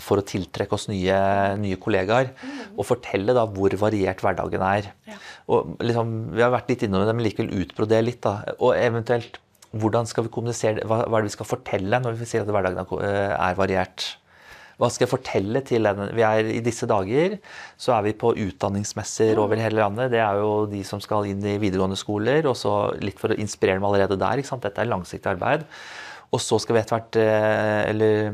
[0.00, 1.18] for å tiltrekke oss nye
[1.58, 2.32] nye kollegaer.
[2.38, 2.62] Mm.
[2.76, 4.90] Og fortelle da hvor variert hverdagen er.
[5.10, 5.18] Ja.
[5.50, 8.22] Og liksom, Vi har vært litt innom det, men likevel utbrodere litt.
[8.22, 12.16] da, Og eventuelt hvordan skal vi kommunisere, hva, hva er det vi skal fortelle når
[12.18, 14.08] vi sier at hverdagen eh, er variert?
[14.80, 16.14] Hva skal jeg fortelle til den?
[16.16, 17.36] Vi er, I disse dager
[17.78, 19.42] så er vi på utdanningsmesser mm.
[19.42, 20.14] over hele landet.
[20.14, 23.38] Det er jo de som skal inn i videregående skoler, og så litt for å
[23.38, 24.40] inspirere dem allerede der.
[24.40, 24.64] ikke sant?
[24.64, 25.68] Dette er langsiktig arbeid.
[26.30, 28.30] Og så skal vi etter hvert, eh, eller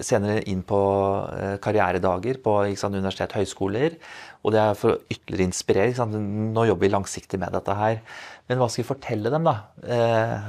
[0.00, 0.80] senere inn på
[1.36, 3.98] eh, karrieredager på sant, universitet og høyskoler.
[4.40, 6.06] Og det er for å ytterligere inspirere.
[6.08, 8.00] Nå jobber vi langsiktig med dette her.
[8.50, 9.52] Men hva skal vi fortelle dem, da?
[9.86, 10.48] Eh...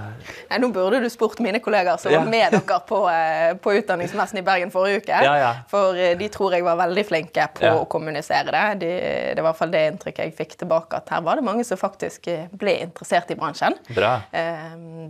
[0.49, 2.23] Nei, nå burde du spurt mine kollegaer som ja.
[2.23, 5.19] var med dere på, eh, på utdanningsmessen i Bergen forrige uke.
[5.21, 5.51] Ja, ja.
[5.69, 8.65] For eh, de tror jeg var veldig flinke på å kommunisere det.
[8.81, 8.91] De,
[9.37, 11.67] det var i hvert fall det inntrykket jeg fikk tilbake, at her var det mange
[11.67, 13.77] som faktisk eh, ble interessert i bransjen.
[13.93, 14.15] Bra.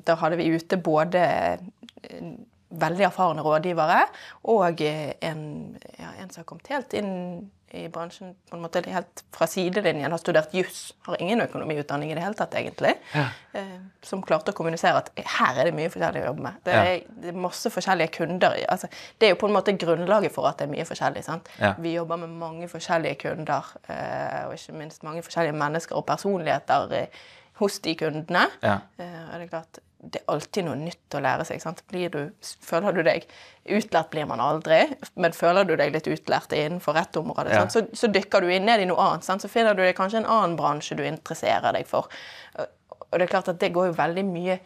[0.03, 1.23] Da hadde vi ute både
[2.71, 4.03] veldig erfarne rådgivere
[4.53, 5.41] og en,
[5.81, 7.11] en som har kommet helt inn
[7.71, 12.15] i bransjen på en måte helt fra sidelinjen har studert juss, har ingen økonomiutdanning i
[12.17, 13.27] det hele tatt, egentlig, ja.
[13.57, 16.59] eh, som klarte å kommunisere at her er det mye forskjellig å jobbe med.
[16.67, 17.17] Det er, ja.
[17.23, 18.57] det er masse forskjellige kunder.
[18.71, 21.23] Altså, det er jo på en måte grunnlaget for at det er mye forskjellig.
[21.61, 21.73] Ja.
[21.79, 26.97] Vi jobber med mange forskjellige kunder, eh, og ikke minst mange forskjellige mennesker og personligheter
[26.99, 27.23] eh,
[27.61, 28.47] hos de kundene.
[28.65, 31.61] Eh, og det er klart, det er alltid noe nytt å lære seg.
[32.11, 32.21] Du,
[32.65, 33.27] føler du deg
[33.69, 34.79] Utlært blir man aldri,
[35.21, 37.67] men føler du deg litt utlært innenfor rett område, ja.
[37.69, 39.27] så, så, dykker du inn ned i noe annet.
[39.27, 39.43] Sant?
[39.45, 42.09] Så finner du deg kanskje en annen bransje du interesserer deg for.
[42.57, 44.57] Og det er klart at det går jo veldig mye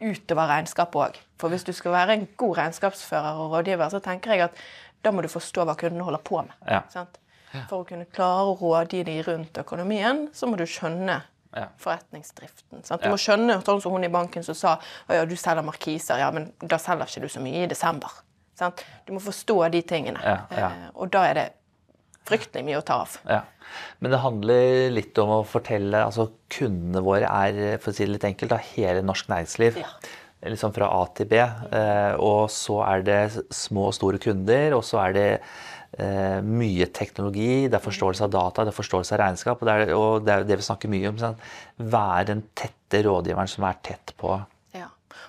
[0.00, 1.20] utover regnskap òg.
[1.40, 4.64] For hvis du skal være en god regnskapsfører og rådgiver, så tenker jeg at
[5.04, 6.56] da må du forstå hva kundene holder på med.
[6.64, 6.80] Ja.
[7.68, 11.20] For å kunne klare å rådgi dem rundt økonomien, så må du skjønne
[11.54, 11.68] ja.
[11.80, 12.84] forretningsdriften.
[12.84, 13.02] Sant?
[13.02, 16.20] Du må skjønne, sånn som hun i banken som sa at ja, du selger markiser,
[16.22, 18.22] ja, men da selger ikke du så mye i desember.
[18.58, 18.84] Sant?
[19.06, 20.34] Du må forstå de tingene.
[20.54, 21.46] Eh, og da er det
[22.24, 23.16] fryktelig mye å ta av.
[23.28, 23.42] Ja.
[24.00, 28.14] Men det handler litt om å fortelle altså Kundene våre er for å si det
[28.14, 29.80] litt enkelt, da, hele norsk næringsliv.
[29.82, 29.90] Ja.
[30.44, 31.40] Liksom fra A til B.
[31.40, 33.20] Eh, og så er det
[33.54, 35.28] små og store kunder, og så er det
[35.98, 39.62] eh, mye teknologi, det er forståelse av data, det er forståelse av regnskap.
[39.62, 41.20] Og det er, og det, er det vi snakker mye om.
[41.20, 41.38] Sånn,
[41.78, 44.36] være den tette rådgiveren som er tett på.
[44.76, 44.88] Ja.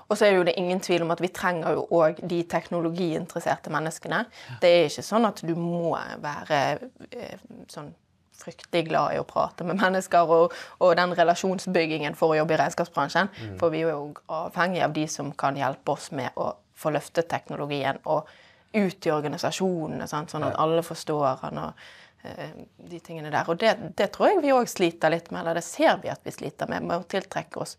[0.10, 3.74] Og så er jo det ingen tvil om at vi trenger jo òg de teknologiinteresserte
[3.74, 4.24] menneskene.
[4.26, 4.58] Ja.
[4.64, 6.64] Det er ikke sånn at du må være
[7.12, 7.38] eh,
[7.72, 7.94] sånn
[8.36, 12.60] fryktelig glad i å prate med mennesker og, og den relasjonsbyggingen for å jobbe i
[12.60, 13.32] regnskapsbransjen.
[13.32, 13.54] Mm.
[13.62, 17.30] For vi er jo avhengig av de som kan hjelpe oss med å få løftet
[17.32, 18.02] teknologien.
[18.04, 18.28] og
[18.76, 20.34] ut i organisasjonene, sant?
[20.34, 21.84] sånn at alle forstår han og
[22.24, 22.56] eh,
[22.92, 23.50] de tingene der.
[23.52, 26.24] Og det, det tror jeg vi òg sliter litt med, eller det ser vi at
[26.26, 27.78] vi sliter med, med å tiltrekke oss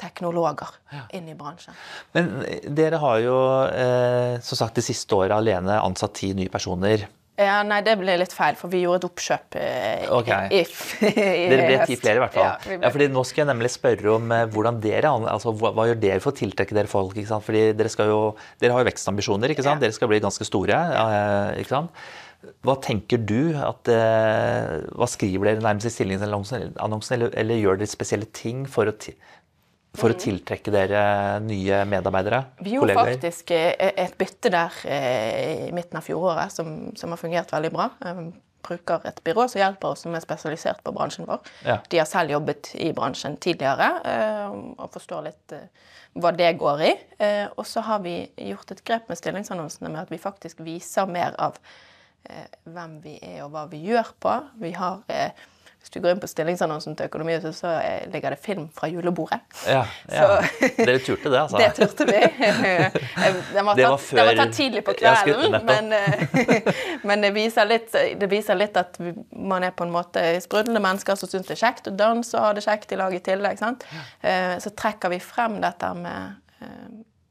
[0.00, 1.02] teknologer ja.
[1.16, 1.76] inn i bransjen.
[2.16, 2.30] Men
[2.76, 7.04] dere har jo eh, som sagt de siste åra alene ansatt ti nye personer.
[7.40, 9.66] Ja, Nei, det ble litt feil, for vi gjorde et oppkjøp i,
[10.18, 10.48] okay.
[10.52, 10.62] i,
[11.08, 12.48] i, i Dere ble ti flere, i hvert fall.
[12.48, 15.88] Ja, ja, fordi Nå skal jeg nemlig spørre om eh, hvordan dere, altså hva, hva,
[15.90, 17.16] gjør dere for å tiltrekke dere folk?
[17.16, 17.46] ikke sant?
[17.46, 18.20] Fordi Dere, skal jo,
[18.60, 19.80] dere har jo vekstambisjoner, ikke sant?
[19.80, 19.88] Ja.
[19.88, 20.82] dere skal bli ganske store.
[21.00, 22.04] Eh, ikke sant?
[22.64, 26.72] Hva tenker du at, eh, Hva skriver dere nærmest i stillingsannonsen,
[27.16, 28.96] eller, eller gjør dere spesielle ting for å,
[29.96, 30.20] for å mm.
[30.22, 31.02] tiltrekke dere
[31.42, 32.44] nye medarbeidere?
[32.62, 33.16] Vi gjorde kolleger.
[33.16, 37.72] faktisk eh, et bytte der eh, i midten av fjoråret som, som har fungert veldig
[37.74, 37.88] bra.
[38.04, 38.30] Vi
[38.66, 41.42] bruker et byrå som hjelper oss, som er spesialisert på bransjen vår.
[41.66, 41.80] Ja.
[41.90, 45.58] De har selv jobbet i bransjen tidligere eh, og forstår litt
[46.20, 46.94] hva det går i.
[47.54, 48.16] Og så har vi
[48.50, 51.54] gjort et grep med stillingsannonsene med at vi faktisk viser mer av
[52.66, 54.32] hvem vi er og hva vi gjør på.
[54.58, 55.04] Vi har
[55.80, 57.70] hvis du går inn på stillingsannonsen til Økonomihuset, så
[58.12, 59.38] ligger det film fra julebordet.
[59.64, 60.26] Ja, ja.
[60.76, 61.56] Dere turte det, altså?
[61.62, 62.20] det turte vi.
[63.54, 64.20] Den var, tatt, før...
[64.28, 66.68] var tatt tidlig på kvelden, men, eh,
[67.08, 69.00] men det, viser litt, det, viser litt, at
[69.32, 72.50] man er på en måte sprudlende mennesker som syns det er kjekt å danse og
[72.50, 73.58] ha det kjekt i lag i tillegg.
[73.60, 73.88] Sant?
[74.20, 76.86] Eh, så trekker vi frem dette med, eh,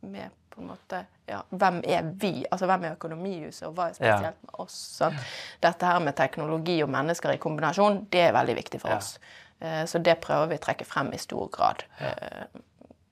[0.10, 2.32] med på en måte ja, hvem er vi?
[2.52, 4.32] Altså hvem er Økonomihuset, og hva er spesielt ja.
[4.34, 4.78] med oss?
[5.00, 5.28] Sant?
[5.64, 8.98] Dette her med teknologi og mennesker i kombinasjon, det er veldig viktig for ja.
[8.98, 9.14] oss.
[9.62, 11.86] Uh, så det prøver vi å trekke frem i stor grad.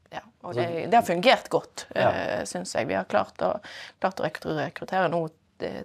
[0.09, 2.87] Ja, og det, det, har fungert godt, eh, syns jeg.
[2.87, 3.57] Vi har klart å,
[3.99, 5.25] klart å rekruttere nå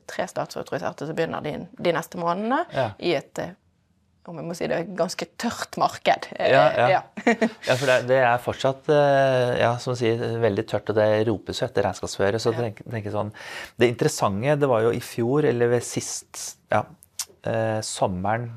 [0.07, 3.40] tre statsautoriserte som begynner de, de neste månedene, i et
[4.30, 6.28] om jeg må si det, ganske tørt marked.
[6.38, 6.88] Ja, ja.
[6.94, 11.62] ja for det, det, er fortsatt eh, ja, som sier, veldig tørt, og det ropes
[11.62, 12.40] jo etter regnskapsføre.
[12.42, 13.32] Så tenk, tenk sånn,
[13.80, 16.85] Det interessante det var jo i fjor, eller ved sist ja,
[17.48, 18.52] eh, sommeren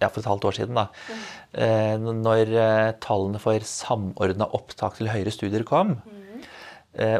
[0.00, 1.24] ja, for et halvt år siden, da, mm.
[1.66, 5.98] eh, når eh, tallene for samordna opptak til høyere studier kom.
[5.98, 6.15] Mm Eh,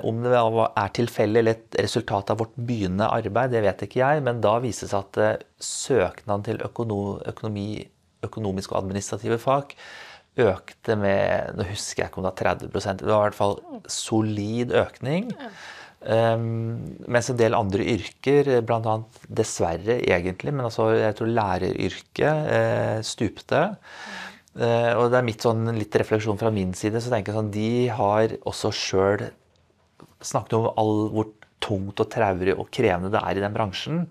[0.09, 4.25] om det er tilfeldig eller et resultat av vårt begynnende arbeid, det vet ikke jeg,
[4.25, 7.71] men da vises det at eh, søknaden til økonomi,
[8.25, 9.77] økonomiske og administrative fag
[10.37, 13.55] økte med Nå husker jeg ikke om det var 30% Det var i hvert fall
[13.89, 15.31] solid økning.
[16.07, 18.99] Um, mens en del andre yrker, bl.a.
[19.41, 23.63] dessverre egentlig, men altså, jeg tror læreryrket eh, stupte.
[24.57, 27.01] Eh, og det er mitt sånn, litt refleksjon fra min side.
[27.01, 29.27] så tenker jeg sånn, De har også sjøl
[30.25, 31.31] snakket om all, hvor
[31.63, 34.05] tungt og traurig og krevende det er i den bransjen.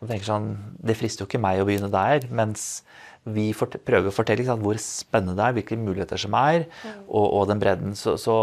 [0.00, 0.52] Og tenker sånn,
[0.84, 2.84] Det frister jo ikke meg å begynne der, mens
[3.24, 6.66] vi prøver å fortelle sant, hvor spennende det er, hvilke muligheter som er,
[7.08, 7.94] og, og den bredden.
[7.96, 8.34] Så, så,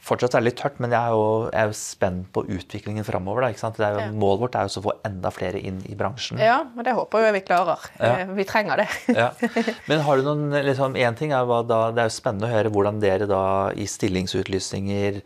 [0.00, 3.04] fortsatt er det litt tørt, men jeg er jo, jeg er jo spent på utviklingen
[3.04, 3.48] framover.
[3.50, 4.06] Ja.
[4.14, 6.40] Målet vårt er jo å få enda flere inn i bransjen.
[6.40, 7.84] Ja, og det håper jeg vi klarer.
[7.98, 8.14] Ja.
[8.22, 8.88] Eh, vi trenger det.
[9.10, 9.28] ja.
[9.90, 12.72] Men har du noen liksom, en ting er da, Det er jo spennende å høre
[12.72, 13.44] hvordan dere da
[13.74, 15.20] i stillingsutlysninger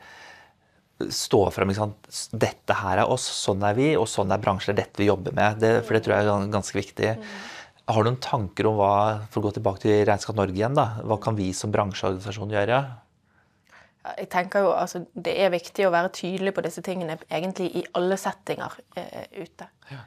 [1.11, 1.72] stå frem.
[2.30, 4.76] Dette her er oss, sånn er vi, og sånn er bransjen.
[4.78, 5.59] Dette vi jobber med.
[5.62, 7.14] Det, for det tror jeg er ganske viktig.
[7.84, 8.95] Har du noen tanker om hva
[9.28, 12.78] for å gå tilbake til Regnskap Norge igjen, da, hva kan vi som bransjeorganisasjon gjøre?
[14.05, 17.84] Jeg tenker jo, altså, Det er viktig å være tydelig på disse tingene egentlig i
[17.97, 19.68] alle settinger eh, ute.
[19.90, 20.03] Ja.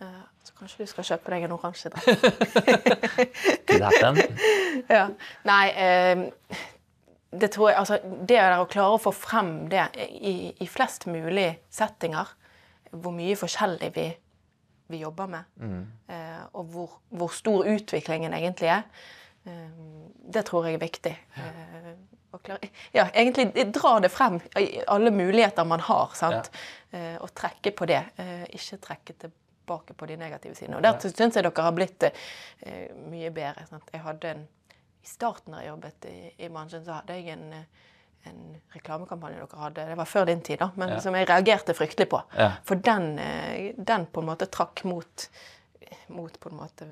[0.00, 1.90] Uh, så kanskje du skal kjøpe deg en oransje
[3.68, 4.20] Could happen.
[4.96, 5.02] ja.
[5.44, 6.22] Nei, eh,
[7.30, 11.52] det tror jeg Altså, det å klare å få frem det i, i, flest mulig
[11.70, 12.34] settinger,
[12.90, 14.08] hvor mye forskjellig vi,
[14.90, 15.80] vi jobber med, mm.
[16.10, 18.86] eh, og hvor, hvor, stor utviklingen egentlig er,
[19.46, 19.82] eh,
[20.34, 21.14] det tror jeg er viktig.
[21.38, 21.92] Eh,
[22.42, 24.40] klare, ja, egentlig dra det frem,
[24.90, 26.50] alle muligheter man har, sant?
[26.50, 26.98] Ja.
[26.98, 28.02] Eh, og trekke på det.
[28.50, 30.78] Ikke trekke tilbake på de negative sidene.
[30.78, 32.10] Og der syns jeg dere har blitt
[33.06, 33.66] mye bedre.
[33.70, 33.90] Sant?
[33.94, 34.48] Jeg hadde en
[35.02, 37.54] i starten da jeg jobbet i, i, bransjen, så hadde jeg en,
[38.28, 38.42] en,
[38.74, 41.00] reklamekampanje dere hadde, det var før din tid, da, men ja.
[41.04, 42.20] som jeg reagerte fryktelig på.
[42.36, 42.50] Ja.
[42.68, 45.26] For den, eh, den, på en måte trakk mot,
[46.12, 46.90] mot på en måte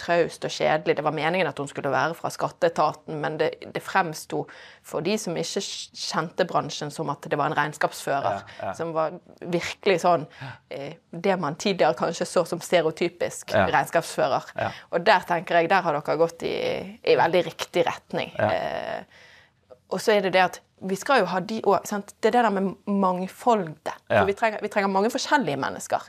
[0.00, 0.96] traust og kjedelig.
[0.98, 4.44] Det var meningen at hun skulle være fra skatteetaten, men det, det fremsto
[4.86, 8.42] for de som ikke kjente bransjen, som at det var en regnskapsfører.
[8.42, 8.74] Ja, ja.
[8.78, 10.26] Som var virkelig sånn
[10.70, 13.66] eh, Det man tidligere kanskje så som stereotypisk ja.
[13.72, 14.52] regnskapsfører.
[14.92, 16.56] Og der tenker jeg, der har dere gått i,
[17.02, 18.34] i veldig riktig retning.
[18.38, 19.04] Eh,
[19.88, 20.58] og så er det det at
[20.88, 21.86] vi skal jo ha de òg.
[21.88, 23.94] Det er det der med mangfoldet.
[24.08, 26.04] Vi trenger, vi trenger mange forskjellige mennesker.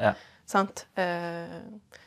[0.49, 0.87] Sant?
[0.97, 1.57] Eh,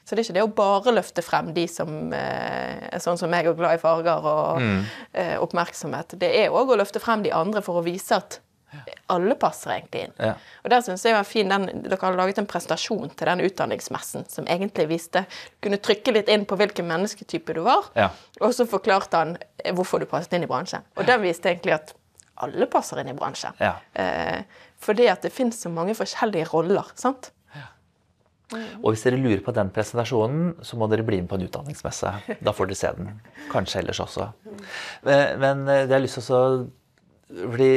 [0.02, 3.30] så det er ikke det å bare løfte frem de som eh, er sånn som
[3.30, 4.80] meg og glad i farger og mm.
[5.12, 6.16] Eh, oppmerksomhet.
[6.18, 8.40] Det er òg å løfte frem de andre for å vise at
[9.12, 10.14] alle passer egentlig inn.
[10.16, 10.32] Ja.
[10.64, 14.24] Og der synes jeg var fin den, Dere har laget en prestasjon til den utdanningsmessen
[14.32, 15.26] som egentlig viste
[15.62, 18.08] Kunne trykke litt inn på hvilken mennesketype du var, ja.
[18.40, 19.36] og så forklarte han
[19.76, 20.82] hvorfor du passet inn i bransjen.
[20.96, 21.92] Og den viste egentlig at
[22.42, 23.54] alle passer inn i bransjen.
[23.62, 23.76] Ja.
[23.92, 24.42] Eh,
[24.82, 26.88] fordi at det finnes så mange forskjellige roller.
[26.98, 27.30] sant?
[28.80, 32.12] Og hvis dere lurer på den presentasjonen, så må dere bli med på en utdanningsmesse.
[32.44, 33.14] Da får dere se den.
[33.52, 34.28] Kanskje ellers også.
[35.04, 36.44] Men det har lyst til å
[37.32, 37.72] Fordi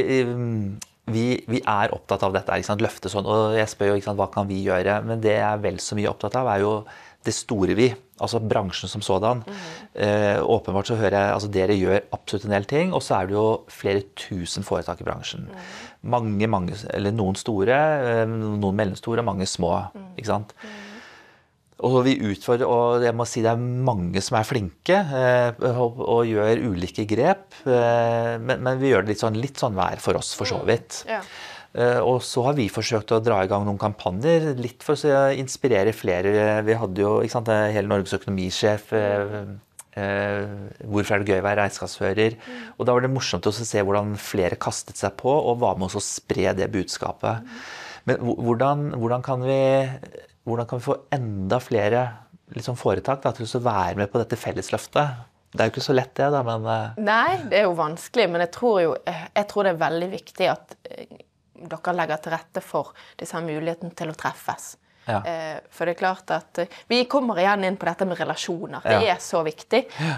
[1.06, 2.58] vi, vi, er opptatt av dette.
[2.58, 2.84] Ikke sant?
[2.84, 3.28] Løfte sånn.
[3.30, 5.00] Og jeg spør jo ikke sant, hva kan vi gjøre.
[5.06, 6.72] Men det jeg er vel så mye opptatt av, er jo
[7.26, 7.90] det store vi.
[8.22, 9.44] Altså bransjen som sådan.
[9.44, 9.60] Mm.
[10.06, 12.94] Eh, åpenbart så hører jeg altså dere gjør absolutt en del ting.
[12.96, 15.50] Og så er det jo flere tusen foretak i bransjen.
[15.50, 15.70] Mm.
[16.16, 19.78] Mange, mange, eller noen store, eh, noen mellomstore mange små.
[19.94, 20.12] Mm.
[20.16, 20.56] ikke sant?
[21.84, 25.98] Og vi utfordrer, og jeg må si det er mange som er flinke eh, og,
[26.00, 27.50] og, gjør ulike grep.
[27.68, 30.62] Eh, men, men, vi gjør det litt sånn, litt sånn hver for oss, for så
[30.62, 30.70] mm.
[30.72, 31.02] vidt.
[31.12, 31.20] Ja.
[31.76, 35.28] Eh, og så har vi forsøkt å dra i gang noen kampanjer, litt for å
[35.36, 36.34] inspirere flere.
[36.66, 38.92] Vi hadde jo sant, hele Norges økonomisjef.
[39.96, 42.36] hvorfor er det gøy å være regnskapsfører?
[42.36, 42.64] Mm.
[42.78, 45.88] Og da var det morsomt å se hvordan flere kastet seg på og var med
[45.88, 47.48] oss å spre det budskapet.
[48.06, 49.60] Men hvordan, hvordan kan vi
[50.46, 52.02] hvordan kan vi få enda flere
[52.54, 55.24] liksom, foretak da, til å være med på dette fellesløftet?
[55.56, 56.98] Det er jo ikke så lett, det, da, men eh.
[57.02, 58.28] Nei, det er jo vanskelig.
[58.32, 61.16] Men jeg tror jo jeg tror det er veldig viktig at eh,
[61.56, 64.76] dere legger til rette for disse mulighetene til å treffes.
[65.06, 65.20] Ja.
[65.22, 68.82] Eh, for det er klart at Vi kommer igjen inn på dette med relasjoner.
[68.82, 69.14] Det ja.
[69.14, 69.84] er så viktig.
[70.02, 70.16] Ja.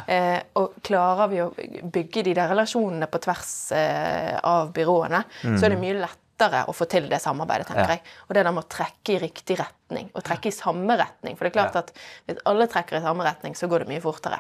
[0.62, 5.60] Og klarer vi å bygge de der relasjonene på tvers av byråene, mm.
[5.60, 8.04] så er det mye lettere å få til det samarbeidet, tenker jeg.
[8.30, 11.36] Og det der med å trekke i riktig retning, og trekke i samme retning.
[11.36, 11.94] For det er klart at
[12.30, 14.40] hvis alle trekker i samme retning, så går det mye fortere.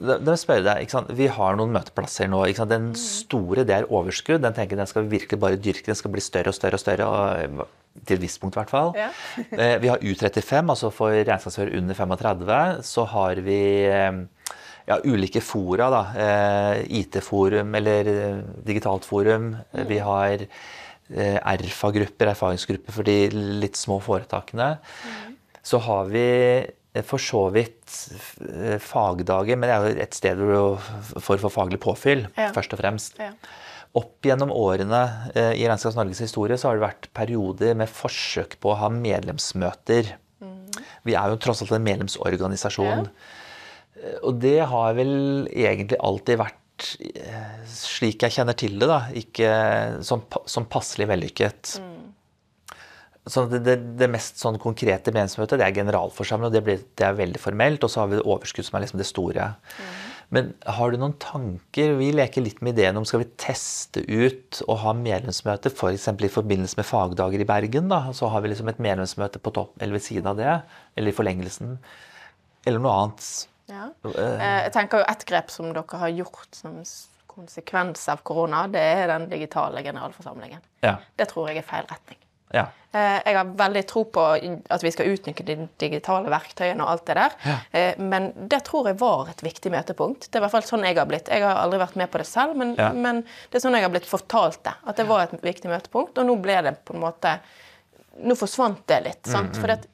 [0.00, 2.40] Da, spør jeg deg, Vi har noen møteplasser nå.
[2.64, 2.96] Den mm.
[2.96, 4.40] store det er overskudd.
[4.44, 5.90] Den tenker den skal vi virkelig bare dyrke.
[5.90, 7.08] Den skal bli større og større og større.
[7.10, 7.66] Og,
[8.06, 8.92] til et visst punkt, i hvert fall.
[8.98, 9.10] Ja.
[9.60, 12.84] Eh, vi har U35, altså for regnskapsfører under 35.
[12.86, 13.60] Så har vi
[13.90, 14.20] eh,
[14.88, 15.90] ja, ulike fora.
[15.92, 19.56] da, eh, IT-forum eller eh, digitalt forum.
[19.72, 19.86] Mm.
[19.88, 23.18] Vi har eh, ERFA-grupper, erfaringsgrupper for de
[23.60, 24.76] litt små foretakene.
[25.04, 25.36] Mm.
[25.62, 26.26] Så har vi
[26.64, 27.79] eh, for så vidt eh,
[28.84, 32.50] fagdager, men det er jo et sted for å få faglig påfyll, ja.
[32.56, 33.20] først og fremst.
[33.20, 33.32] Ja.
[33.98, 35.00] Opp gjennom årene
[35.34, 38.90] eh, i Regnskaps Norges historie så har det vært perioder med forsøk på å ha
[38.94, 40.12] medlemsmøter.
[40.38, 40.68] Mm.
[41.08, 43.08] Vi er jo tross alt en medlemsorganisasjon.
[43.10, 44.16] Ja.
[44.24, 49.50] Og det har vel egentlig alltid vært eh, slik jeg kjenner til det, da, ikke
[50.06, 51.74] sånn, sånn passelig vellykket.
[53.28, 57.04] Så det, det, det mest sånn konkrete medlemsmøtet det er generalforsamling, og det, blir, det
[57.04, 57.84] er veldig formelt.
[57.84, 59.50] Og så har vi overskudd, som er liksom det store.
[60.30, 61.96] Men har du noen tanker?
[61.98, 66.06] Vi leker litt med ideen om skal vi teste ut og ha medlemsmøte f.eks.
[66.06, 67.90] For i forbindelse med fagdager i Bergen.
[67.90, 70.56] da, Så har vi liksom et medlemsmøte på topp eller ved siden av det.
[70.96, 71.76] Eller i forlengelsen.
[72.64, 73.30] Eller noe annet.
[73.70, 73.90] Ja.
[74.06, 76.78] Eh, Jeg tenker jo Et grep som dere har gjort som
[77.30, 80.60] konsekvens av korona, det er den digitale generalforsamlingen.
[80.82, 80.96] Ja.
[81.16, 82.18] Det tror jeg er feil retning.
[82.52, 82.66] Ja.
[82.92, 84.22] Eh, Jeg har veldig tro på
[84.68, 87.36] at vi skal utnytte de digitale verktøyene og alt det der.
[87.46, 87.58] Ja.
[88.02, 90.26] Men det tror jeg var et viktig møtepunkt.
[90.26, 91.28] Det er i hvert fall sånn jeg har blitt.
[91.30, 92.90] Jeg har aldri vært med på det selv, men, Ja.
[92.92, 94.74] men det er sånn jeg har blitt fortalt det.
[94.86, 96.18] At det var et viktig møtepunkt.
[96.18, 97.38] Og nå ble det på en måte
[98.20, 99.24] Nå forsvant det litt.
[99.24, 99.54] sant?
[99.56, 99.86] For det,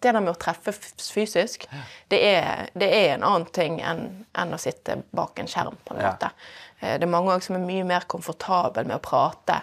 [0.00, 1.66] det der med å treffe fysisk,
[2.08, 5.96] det er, det er en annen ting enn, enn å sitte bak en skjerm, på
[5.96, 6.30] en måte.
[6.80, 6.94] Ja.
[6.98, 9.58] Det er mange som er mye mer komfortabel med å prate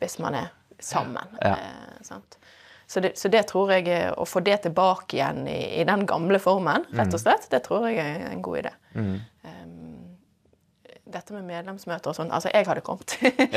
[0.00, 0.48] hvis man er
[0.78, 1.36] sammen.
[1.42, 2.38] Eh, sant?
[2.86, 6.38] Så, det, så det tror jeg Å få det tilbake igjen i, i den gamle
[6.38, 8.72] formen, rett og slett, det tror jeg er en god idé.
[8.94, 9.16] Um,
[11.06, 13.14] dette med medlemsmøter og sånn Altså, jeg hadde kommet.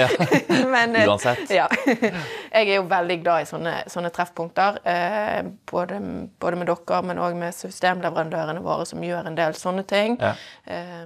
[0.74, 1.50] Men, eh, Uansett.
[1.54, 1.66] Ja.
[2.56, 4.80] Jeg er jo veldig glad i sånne, sånne treffpunkter.
[4.88, 5.98] Eh, både,
[6.42, 10.18] både med dere, men òg med systemleverandørene våre som gjør en del sånne ting.
[10.22, 10.34] Ja.
[10.70, 11.04] Eh,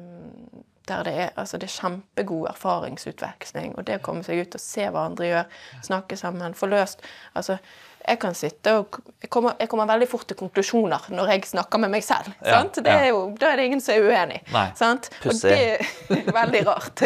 [0.89, 3.77] der det er, altså det er kjempegod erfaringsutveksling.
[3.77, 7.03] Og det å komme seg ut og se hva andre gjør, snakke sammen, få løst
[7.33, 7.57] altså,
[8.03, 11.79] jeg kan sitte og jeg kommer, jeg kommer veldig fort til konklusjoner når jeg snakker
[11.85, 12.33] med meg selv.
[12.41, 12.81] Ja, sant?
[12.83, 14.41] Det er jo, da er det ingen som er uenig.
[14.51, 15.07] Nei, Sant?
[15.23, 17.05] Og det er veldig rart.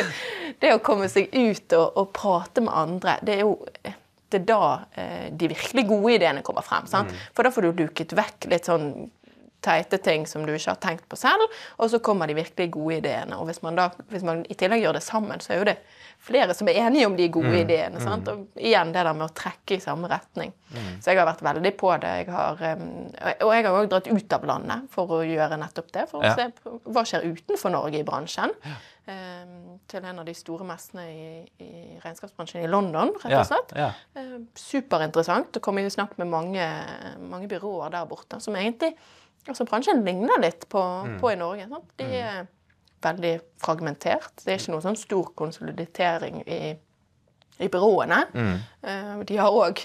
[0.57, 3.55] Det å komme seg ut og, og prate med andre, det er jo
[4.27, 4.63] det er da
[4.99, 6.87] eh, de virkelig gode ideene kommer frem.
[6.89, 7.13] Sant?
[7.13, 7.27] Mm.
[7.35, 8.89] For da får du luket vekk litt sånn
[9.61, 11.41] teite ting som du ikke har tenkt på selv,
[11.81, 13.37] og så kommer de virkelig gode ideene.
[13.39, 15.77] Og hvis man da, hvis man i tillegg gjør det sammen, så er jo det
[16.27, 17.59] flere som er enige om de gode Mm.
[17.61, 17.99] ideene.
[18.01, 18.27] Sant?
[18.27, 20.53] Og igjen det der med å trekke i samme retning.
[20.73, 21.01] Mm.
[21.01, 22.13] Så jeg har vært veldig på det.
[22.25, 22.57] Jeg har,
[23.41, 26.07] og jeg har òg dratt ut av landet for å gjøre nettopp det.
[26.09, 26.35] For å Ja.
[26.35, 26.51] se
[26.85, 28.53] hva skjer utenfor Norge i bransjen.
[28.65, 28.75] Ja.
[29.87, 33.71] til en av de store messene i, i regnskapsbransjen i London, rett og slett.
[33.73, 33.93] ja.
[34.57, 36.65] Superinteressant å komme i snakk med mange,
[37.29, 38.93] mange byråer der borte som egentlig
[39.53, 41.19] altså Bransjen ligner litt på, Mm.
[41.21, 41.67] på i Norge.
[41.69, 41.89] Sant?
[41.97, 42.47] De er
[43.01, 44.31] veldig fragmentert.
[44.43, 46.75] Det er ikke noe sånn stor konsolidering i,
[47.59, 48.19] i byråene.
[48.33, 48.55] Mm.
[48.83, 49.83] Uh, De har òg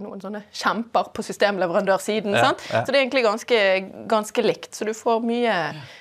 [0.06, 2.32] noen sånne kjemper på systemleverandørsiden.
[2.34, 2.64] Ja, sant?
[2.72, 2.84] ja.
[2.84, 3.60] Så det er egentlig ganske,
[4.08, 4.74] ganske likt.
[4.74, 5.58] Så du får mye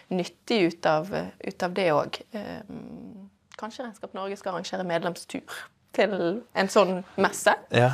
[0.10, 1.12] nyttig ut av,
[1.46, 2.22] ut av det òg.
[3.60, 5.44] Kanskje Regnskap Norge skal arrangere medlemstur
[5.96, 6.14] til
[6.56, 7.56] en sånn messe.
[7.76, 7.90] Ja.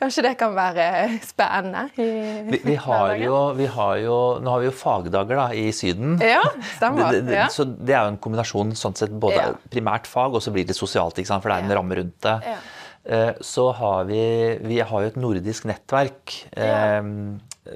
[0.00, 0.84] Kanskje det kan være
[1.28, 1.82] spennende.
[1.96, 6.14] Vi, vi, har jo, vi har jo Nå har vi jo fagdager da, i Syden.
[6.24, 6.40] Ja,
[6.76, 7.12] stemmer.
[7.12, 7.48] Det, det, ja.
[7.52, 9.50] Så det er jo en kombinasjon sånn sett både Ja.
[9.72, 11.44] primært fag, og så blir det sosialt, ikke sant?
[11.44, 12.36] for det er en ramme rundt det.
[12.48, 12.56] Ja.
[13.04, 14.22] Eh, Så har vi,
[14.64, 16.34] vi har jo et nordisk nettverk.
[16.56, 17.02] Eh,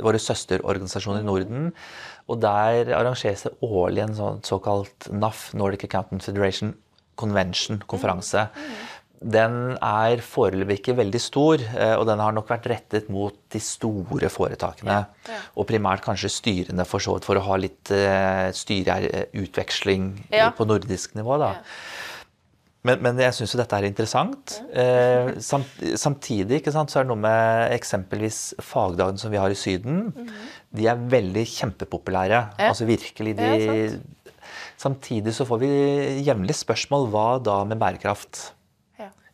[0.01, 1.69] våre søsterorganisasjoner i Norden.
[2.33, 6.73] Og der arrangeres det årlig en sånn såkalt NAF, Nordic Accountant Federation
[7.21, 8.49] Convention, konferanse.
[9.23, 13.61] Den er foreløpig ikke veldig stor, eh, og den har nok vært rettet mot de
[13.63, 14.99] store foretakene.
[15.29, 15.39] Ja.
[15.57, 20.51] Og primært kanskje styrene for så vidt, for å ha litt uh, styreutveksling Ja.
[20.57, 21.39] på nordisk nivå.
[21.41, 21.53] da.
[21.55, 21.63] Ja.
[22.85, 24.59] Men, men jeg syns jo dette er interessant.
[24.77, 29.49] Eh, samt, samtidig ikke sant, så er det noe med eksempelvis fagdagene som vi har
[29.49, 30.11] i Syden.
[30.75, 32.43] De er veldig kjempepopulære.
[32.59, 32.69] Ja.
[32.69, 33.39] Altså virkelig.
[33.41, 34.35] Ja, De,
[34.77, 35.71] samtidig så får vi
[36.27, 38.51] jevnlig spørsmål hva da med bærekraft?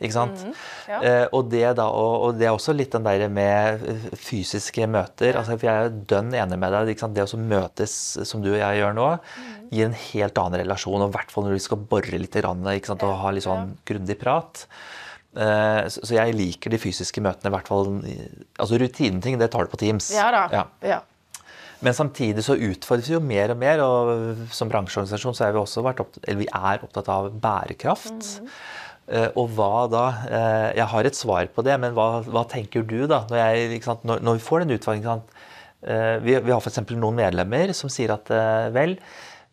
[0.00, 0.44] Ikke sant?
[0.88, 0.98] Ja.
[1.04, 4.88] Eh, og, det da, og, og det er også litt den der med eh, fysiske
[4.88, 5.36] møter.
[5.36, 6.94] Altså, for jeg er dønn enig med deg.
[7.16, 7.96] Det å møtes
[8.28, 9.10] som du og jeg gjør nå,
[9.68, 11.04] gir en helt annen relasjon.
[11.04, 14.64] Og i hvert fall når vi skal bore litt og ha litt sånn grundig prat.
[15.36, 17.92] Eh, så, så jeg liker de fysiske møtene i hvert fall.
[18.56, 20.10] Altså rutineting, det tar du på Teams.
[20.16, 20.44] ja da.
[20.54, 20.66] Ja.
[20.96, 21.00] Ja.
[21.80, 25.62] Men samtidig så utfordres vi jo mer og mer, og som bransjeorganisasjon så er vi
[25.62, 28.26] også vært opptatt, eller vi er opptatt av bærekraft.
[28.36, 28.89] Eh,
[29.34, 30.04] og hva da?
[30.28, 33.24] Eh, jeg har et svar på det, men hva, hva tenker du da?
[33.30, 35.24] Når, jeg, sant, når, når vi får den utfordringen?
[35.80, 36.82] Eh, vi, vi har f.eks.
[36.92, 38.96] noen medlemmer som sier at eh, vel,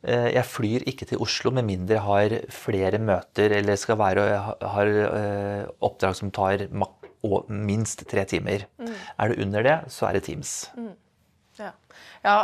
[0.04, 4.28] eh, jeg flyr ikke til Oslo med mindre jeg har flere møter eller skal være,
[4.76, 6.68] har eh, oppdrag som tar
[7.50, 8.68] minst tre timer.
[9.18, 10.60] Er det under det, så er det Teams.
[11.58, 11.72] Ja.
[12.22, 12.36] ja,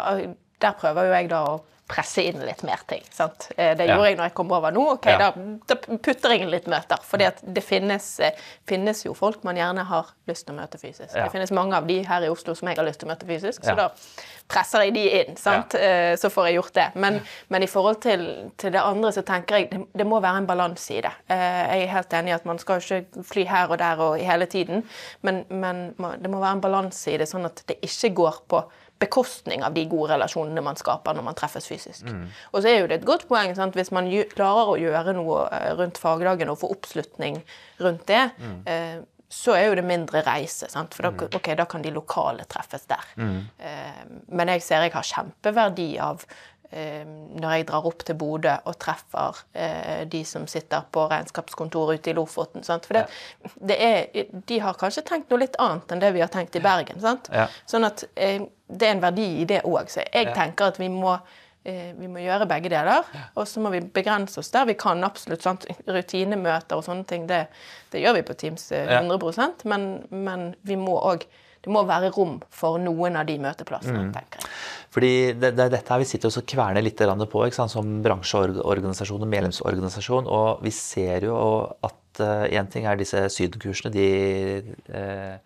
[0.63, 3.03] der prøver jo jeg da å presse inn litt mer ting.
[3.11, 3.49] sant?
[3.57, 3.95] Det Det Ja.
[3.97, 4.91] gjorde jeg når jeg kom over nå.
[4.93, 5.17] ok, Ja.
[5.17, 5.31] Da,
[5.67, 6.97] da putter jeg inn litt møter.
[7.03, 8.31] For det finnes, eh,
[8.65, 11.13] finnes jo folk man gjerne har lyst til å møte fysisk.
[11.15, 11.23] Ja.
[11.23, 13.25] Det finnes mange av de her i Oslo som jeg har lyst til å møte
[13.27, 13.89] fysisk, så da
[14.49, 15.35] presser jeg de inn.
[15.37, 15.75] sant?
[15.75, 16.95] Eh, Så får jeg gjort det.
[16.95, 20.37] Men, men i forhold til, til det andre så tenker jeg det, det må være
[20.37, 21.11] en balanse i det.
[21.29, 24.17] Eh, Jeg er helt enig i at man skal ikke fly her og der og
[24.19, 24.83] hele tiden,
[25.21, 28.63] men, men det må være en balanse i det, sånn at det ikke går på
[28.99, 32.05] bekostning av de gode relasjonene man skaper når man treffes fysisk.
[32.53, 33.75] Og så er jo det et godt poeng sant?
[33.75, 37.41] hvis man klarer å gjøre noe eh, rundt fagdagen og få oppslutning
[37.79, 38.29] rundt det.
[38.65, 39.01] eh,
[39.33, 40.93] så er jo det mindre reise, sant?
[40.93, 43.01] for da, okay, da kan de lokale treffes der.
[43.17, 46.21] Eh, men jeg ser jeg har kjempeverdi av
[46.73, 52.09] når jeg drar opp til Bodø og treffer eh, de som sitter på regnskapskontoret ute
[52.09, 52.63] i Lofoten.
[52.65, 52.87] Sant?
[52.89, 53.03] For det,
[53.61, 56.63] det er, de har kanskje tenkt noe litt annet enn det vi har tenkt i
[56.63, 56.99] Bergen.
[57.03, 57.29] Sant?
[57.33, 57.45] Ja.
[57.69, 59.89] Sånn at eh, det er en verdi i det òg.
[59.93, 60.33] Så jeg Ja.
[60.33, 61.13] tenker at vi må,
[61.65, 63.05] eh, vi må gjøre begge deler.
[63.35, 65.03] Og så må vi begrense oss der vi kan.
[65.03, 65.65] absolutt, sant?
[65.87, 67.47] Rutinemøter og sånne ting, det,
[67.91, 69.01] det gjør vi på Teams eh, Ja.
[69.01, 71.25] 100 men, men vi må òg
[71.63, 74.13] det må være rom for noen av de møteplassene, Mm.
[74.13, 74.49] tenker jeg.
[74.91, 76.99] Fordi det, det dette her vi sitter og kverner litt
[77.31, 80.27] på som bransjeorganisasjon og medlemsorganisasjon.
[80.27, 81.37] Og vi ser jo
[81.81, 83.91] at én ting er disse sydenkursene.
[83.93, 84.07] De
[84.93, 85.39] uh,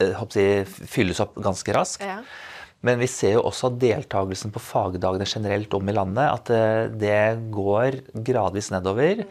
[0.00, 2.06] eh, jeg, fylles opp ganske raskt.
[2.06, 2.22] Ja.
[2.86, 6.90] Men vi ser jo også at deltakelsen på fagdagene generelt om i landet, at eh,
[6.92, 9.24] det går gradvis nedover.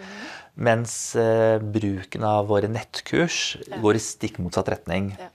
[0.56, 5.14] Mens eh, bruken av våre nettkurs går i stikk motsatt retning.
[5.20, 5.32] Ja.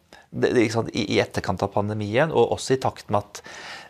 [0.71, 0.91] Sant?
[0.95, 3.41] I, I etterkant av pandemien, og også i takt med at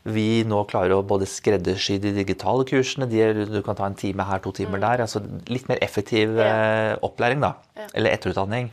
[0.09, 3.20] vi nå klarer å både skreddersy de digitale kursene, de,
[3.51, 5.03] du kan ta en time her, to timer der.
[5.05, 5.20] altså
[5.53, 7.53] Litt mer effektiv eh, opplæring, da.
[7.76, 7.91] Ja.
[7.93, 8.70] Eller etterutdanning.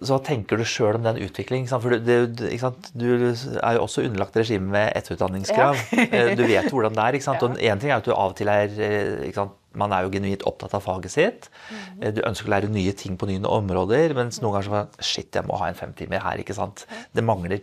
[0.00, 1.68] Så hva tenker du sjøl om den utviklingen?
[1.68, 2.46] For du, du,
[2.96, 5.82] du er jo også underlagt regimet med etterutdanningskrav.
[6.06, 7.18] Eh, Du vet hvordan det er.
[7.18, 7.42] ikke sant?
[7.44, 9.52] Og en ting er at du av og til er eh, sant?
[9.76, 11.48] Man er jo genuint opptatt av faget sitt.
[11.70, 12.14] Mhm.
[12.16, 15.30] Du ønsker å lære nye ting på nye områder, mens noen ganger så bare Shit,
[15.36, 16.86] jeg må ha en femtimer her, ikke sant.
[17.14, 17.60] Det mangler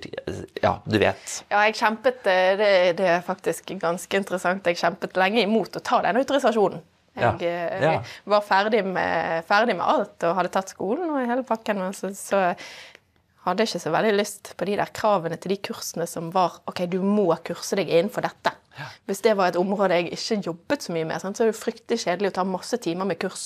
[0.64, 1.44] Ja, du vet.
[1.52, 5.84] Ja, jeg kjempet, eh, det, det er faktisk ganske interessant, jeg kjempet lenge imot å
[5.84, 6.82] ta den autorisasjonen.
[7.16, 7.34] Jeg, Ja.
[7.42, 7.92] eh, Ja.
[7.92, 11.94] jeg var ferdig med, ferdig med alt og hadde tatt skolen og hele pakken, men
[11.94, 12.56] så, så
[13.46, 16.62] hadde jeg ikke så veldig lyst på de der kravene til de kursene som var
[16.68, 18.54] OK, du må kurse deg innenfor dette.
[19.06, 21.58] Hvis det var et område jeg ikke jobbet så mye med, sant, så er det
[21.60, 23.44] fryktelig kjedelig å ta masse timer med kurs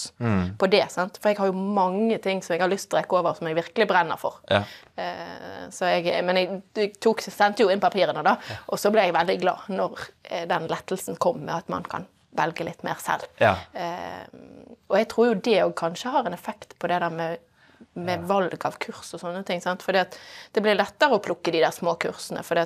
[0.57, 0.83] på det.
[0.93, 1.17] Sant?
[1.21, 3.47] For jeg har jo mange ting som jeg har lyst til å rekke over, som
[3.49, 4.39] jeg virkelig brenner for.
[4.49, 4.61] Ja.
[4.95, 8.37] Eh, Så jeg, men jeg, tok, sendte jo inn papirene, da.
[8.71, 12.07] Og så ble jeg veldig glad når eh, den lettelsen kom med at man kan
[12.37, 13.25] velge litt mer selv.
[13.41, 13.55] Ja.
[13.73, 14.25] Eh,
[14.87, 17.39] og jeg tror jo det òg kanskje har en effekt på det der med,
[17.97, 19.59] med valg av kurs og sånne ting.
[19.61, 19.83] sant?
[19.83, 20.05] Fordi
[20.53, 22.65] det blir lettere å plukke de der små kursene, fordi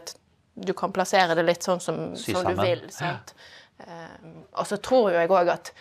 [0.54, 2.84] du kan plassere det litt sånn som, som du vil.
[2.93, 3.36] sant?
[3.80, 4.18] Eh,
[4.52, 5.72] og så tror jo jeg òg at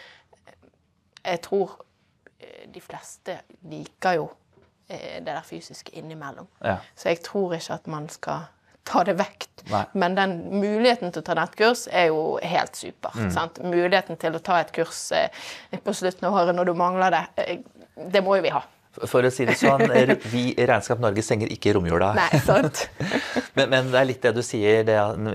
[1.21, 1.75] Jeg tror
[2.39, 3.35] eh, de fleste
[3.69, 4.31] liker jo
[4.89, 6.49] eh, det der fysiske innimellom.
[6.65, 6.79] Ja.
[6.97, 8.49] Så jeg tror ikke at man skal
[8.89, 9.47] ta det vekk.
[9.71, 9.85] Nei.
[9.93, 13.15] Men den muligheten til å ta nettkurs er jo helt super.
[13.15, 13.31] Mm.
[13.35, 13.61] Sant?
[13.63, 15.29] Muligheten til å ta et kurs eh,
[15.85, 17.61] på slutten av året når du mangler det, eh,
[18.11, 18.65] det må jo vi ha.
[18.91, 19.85] For å si det sånn,
[20.33, 22.11] vi i Regnskap Norge stenger ikke romjula.
[22.19, 22.89] Nei, sant?
[23.57, 24.95] Men, men det er litt det du sier, det,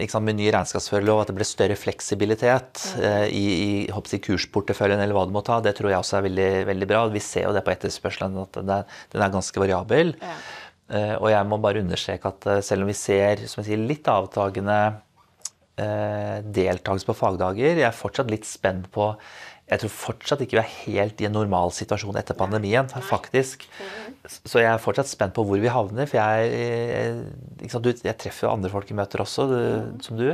[0.09, 5.15] sant, med ny regnskapsførerlov, at det ble større fleksibilitet eh, i, i håper kursporteføljen eller
[5.17, 5.59] hva du må ta.
[5.63, 7.01] Det tror jeg også er veldig, veldig bra.
[7.11, 10.15] Vi ser jo det på etterspørselen, at den er, den er ganske variabel.
[10.23, 10.37] Ja.
[10.85, 13.85] Eh, og jeg må bare understreke at eh, selv om vi ser som jeg sier,
[13.89, 14.77] litt avtagende
[15.81, 19.09] eh, deltakelse på fagdager, jeg er fortsatt litt spent på
[19.65, 23.65] jeg tror fortsatt ikke vi er helt i en normal situasjon etter pandemien, faktisk.
[24.29, 26.05] Så jeg er fortsatt spent på hvor vi havner.
[26.09, 26.51] For jeg,
[27.65, 29.59] jeg, du, jeg treffer jo andre folk i møter også, du,
[30.05, 30.27] som du.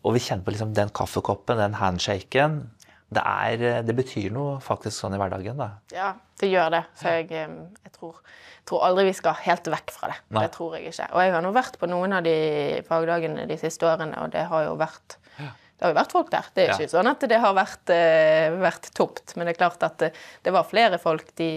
[0.00, 2.62] Og vi kjenner på liksom den kaffekoppen, den handshaken.
[3.08, 5.60] Det, er, det betyr noe faktisk sånn i hverdagen.
[5.60, 5.70] da.
[5.92, 6.82] Ja, det gjør det.
[6.96, 8.18] Så jeg, eh, jeg tror,
[8.68, 10.20] tror aldri vi skal helt vekk fra det.
[10.32, 10.48] Nei.
[10.48, 11.12] Det tror jeg ikke.
[11.12, 12.36] Og jeg har nå vært på noen av de
[12.88, 15.20] fagdagene de siste årene, og det har jo vært
[15.78, 16.46] det har jo vært folk der.
[16.54, 16.74] Det er Ja.
[16.78, 19.36] ikke sånn at det har vært, uh, vært tomt.
[19.36, 20.12] Men det er klart at det,
[20.42, 21.50] det var flere folk de,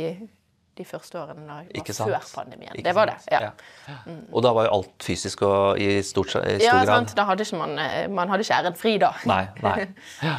[0.77, 2.71] de første årene da før pandemien.
[2.77, 3.17] Ikke det var det.
[3.31, 3.41] ja.
[3.87, 3.95] Ja.
[4.31, 6.93] Og da var jo alt fysisk og i, stort, i stor Ja, grad.
[6.93, 7.15] sant?
[7.17, 9.11] Da hadde ikke man, eh, man hadde ikke æren fri da.
[9.25, 9.89] Nei, nei.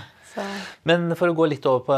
[0.89, 1.97] Men for å gå litt over på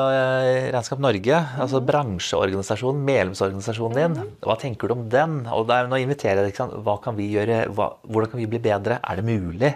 [0.74, 5.36] Regnskap Norge, altså bransjeorganisasjonen, medlemsorganisasjonen din, hva tenker du om den?
[5.54, 6.74] Og der, nå inviterer jeg deg, ikke sant?
[6.82, 8.98] Hva kan vi gjøre, hva, hvordan kan vi bli bedre?
[9.06, 9.70] Er det mulig?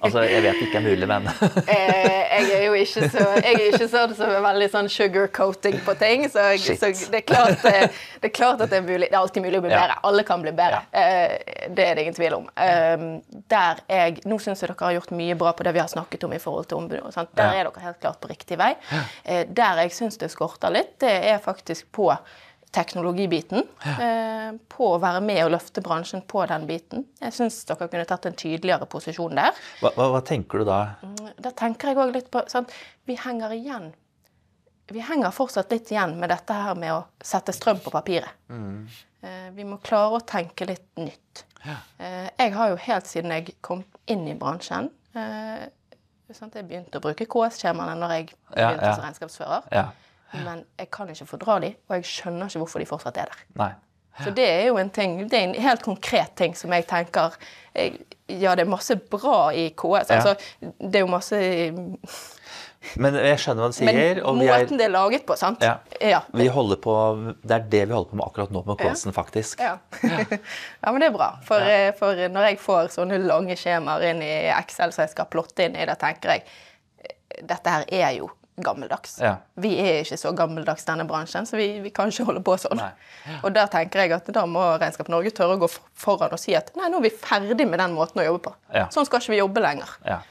[0.00, 1.26] Altså, jeg vet det ikke er mulig, men
[1.74, 2.06] eh,
[2.36, 5.94] jeg er jo ikke så, jeg er ikke sånn som er veldig sånn sugar-coating på
[6.00, 6.24] ting.
[6.32, 7.86] Så, jeg, så det, er klart, eh,
[8.22, 9.08] det er klart at det er mulig.
[9.10, 9.98] Det er alltid mulig å bli bedre.
[10.10, 10.82] Alle kan bli bedre.
[10.92, 11.36] Eh,
[11.76, 12.48] Det er det ingen tvil om.
[12.56, 13.06] Eh,
[13.50, 16.24] Der jeg, Nå syns jeg dere har gjort mye bra på det vi har snakket
[16.28, 17.14] om i forhold til ombudet.
[17.36, 18.72] Der er dere helt klart på riktig vei.
[19.26, 22.10] Der jeg syns det skorter litt, det er faktisk på
[22.76, 23.66] teknologibiten.
[23.84, 24.12] Ja.
[24.70, 27.06] På å være med og løfte bransjen på den biten.
[27.18, 29.56] Jeg syns dere kunne tatt en tydeligere posisjon der.
[29.80, 30.80] Hva, hva, hva tenker du da?
[31.42, 32.74] Da tenker jeg òg litt på sant?
[33.08, 33.90] Vi henger igjen.
[34.92, 38.30] Vi henger fortsatt litt igjen med dette her med å sette strøm på papiret.
[38.52, 38.86] Mm.
[39.56, 41.42] Vi må klare å tenke litt nytt.
[41.66, 41.80] Ja.
[41.98, 45.66] Jeg har jo helt siden jeg kom inn i bransjen eh.
[46.26, 48.94] Jeg begynte å bruke KS-skjemaene når jeg begynte ja.
[48.96, 49.68] som regnskapsfører.
[50.32, 50.42] Ja.
[50.44, 53.44] Men jeg kan ikke fordra dem, og jeg skjønner ikke hvorfor de fortsatt er der.
[53.58, 53.72] Nei.
[54.24, 57.36] Så det er jo en ting, det er en helt konkret ting som jeg tenker
[57.76, 60.08] jeg, Ja, det er masse bra i KS.
[60.08, 60.16] Ja.
[60.16, 60.32] Altså,
[60.80, 61.36] det er jo masse
[62.96, 63.92] Men jeg skjønner hva du sier.
[63.92, 65.62] Men måten er, det er laget på, sant?
[65.62, 65.76] Ja.
[66.00, 66.22] Ja.
[66.32, 66.94] vi holder på,
[67.42, 69.60] det er det vi holder på med akkurat nå med KS-en, faktisk.
[69.60, 69.76] Ja.
[70.06, 71.30] ja, men det er bra.
[71.46, 75.28] For, eh, for når jeg får sånne lange skjemaer inn i Excel som jeg skal
[75.30, 76.46] plotte inn i, da tenker jeg
[77.46, 78.30] dette her er jo
[78.64, 79.18] gammeldags.
[79.20, 79.34] Ja.
[79.60, 82.80] Vi er ikke så gammeldags, denne bransjen, så vi, vi kan ikke holde på sånn.
[82.80, 83.40] Ja.
[83.42, 86.56] Og der tenker jeg at da må Regnskap Norge tørre å gå foran og si
[86.56, 88.54] at nei, nå er vi ferdig med den måten å jobbe på.
[88.72, 88.86] Ja.
[88.94, 89.92] Sånn skal ikke vi jobbe lenger.
[90.06, 90.22] Ja.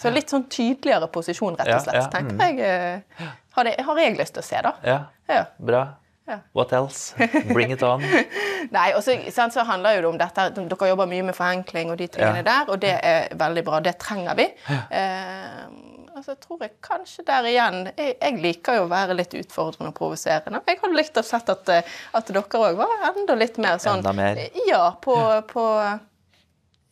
[0.00, 2.38] Så litt sånn tydeligere posisjon, rett og slett, ja, mm.
[2.40, 4.74] tenker jeg eh, har, det, har jeg lyst til å se, da.
[4.84, 5.02] ja.
[5.30, 5.44] Ja.
[5.56, 5.84] Bra.
[6.26, 6.38] Ja.
[6.52, 7.28] What else?
[7.52, 8.02] Bring it on.
[8.76, 11.98] Nei, og så, så handler jo det om dette Dere jobber mye med forenkling og
[12.00, 12.46] de tingene Ja.
[12.48, 13.80] der, og det er veldig bra.
[13.84, 14.46] Det trenger vi.
[14.72, 15.66] Eh,
[16.14, 19.90] og jeg tror jeg kanskje der igjen jeg, jeg liker jo å være litt utfordrende
[19.90, 20.60] og provoserende.
[20.68, 23.98] Jeg hadde likt å sett at, eh, at dere òg var enda litt mer sånn
[23.98, 24.38] Enda mer.
[24.68, 25.16] Ja, på,
[25.50, 25.64] på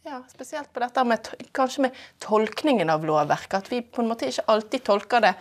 [0.03, 3.61] ja, spesielt på dette med kanskje med tolkningen av lovverket.
[3.63, 5.33] At vi på en måte ikke alltid tolker det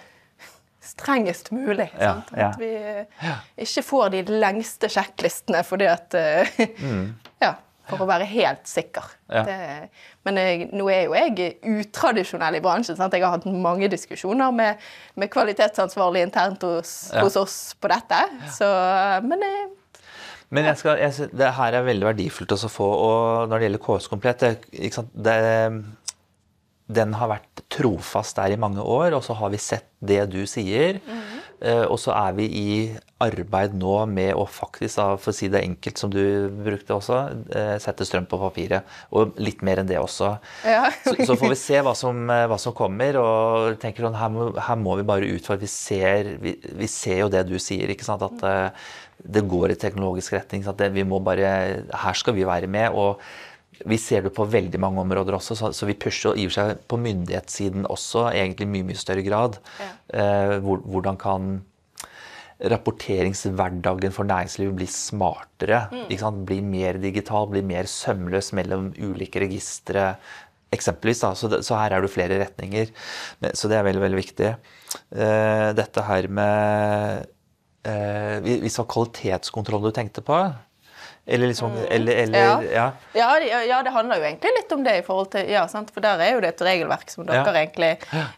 [0.86, 1.90] strengest mulig.
[1.98, 2.52] Ja, ja.
[2.52, 7.04] At vi eh, ikke får de lengste sjekklistene fordi at mm.
[7.46, 7.56] Ja,
[7.90, 9.08] for å være helt sikker.
[9.32, 9.42] Ja.
[9.48, 9.58] Det,
[10.28, 12.98] men jeg, nå er jo jeg utradisjonell i bransjen.
[13.00, 13.14] Sant?
[13.18, 14.82] Jeg har hatt mange diskusjoner med,
[15.20, 17.24] med kvalitetsansvarlig internt hos, Ja.
[17.26, 18.22] hos oss på dette.
[18.56, 18.68] Så,
[19.28, 19.70] men jeg,
[20.52, 22.88] Men jeg skal, jeg, det her er veldig verdifullt å få.
[23.08, 24.50] Og når det gjelder KS Komplett det,
[25.16, 25.36] det,
[26.92, 30.42] Den har vært trofast der i mange år, og så har vi sett det du
[30.50, 31.00] sier.
[31.62, 32.72] eh, og så er vi i
[33.22, 37.20] arbeid nå med å faktisk, for å si det enkelt som du brukte også,
[37.54, 38.88] eh, sette strøm på papiret.
[39.14, 40.34] Og litt mer enn det også.
[40.66, 40.89] Ja.
[41.06, 43.22] så, så får vi se hva som, eh, hva som kommer.
[43.22, 45.62] og tenker sånn, her må, her må vi bare utfordre.
[45.62, 48.26] Vi ser, vi, vi ser jo det du sier, ikke sant?
[48.26, 48.74] at
[49.22, 50.66] det går i teknologisk retning.
[50.66, 52.89] Det, vi må bare, her skal vi være med.
[52.98, 53.22] og
[53.86, 56.60] vi ser det på veldig mange områder også, så, så vi pusher i og for
[56.60, 59.60] seg på myndighetssiden også, egentlig i mye, mye større grad.
[59.82, 61.52] Eh, hvor, hvordan kan
[62.72, 65.84] rapporteringshverdagen for næringslivet bli smartere?
[66.20, 66.46] Sant?
[66.48, 70.12] Bli mer digital, bli mer sømløs mellom ulike registre.
[70.72, 71.34] Eksempelvis, da.
[71.36, 72.92] Så, det, så her er det flere retninger.
[73.44, 74.52] Men, så det er veldig, veldig viktig.
[75.16, 77.26] Eh, dette her med
[77.88, 80.38] eh, Hvis det var kvalitetskontroll du tenkte på?
[81.32, 82.56] Eller liksom Eller, eller Ja.
[82.76, 82.86] ja.
[83.16, 84.98] Ja, ja, det handler jo egentlig litt om det.
[85.00, 85.92] i forhold til, ja, sant?
[85.96, 87.94] For der er jo det et regelverk som dere egentlig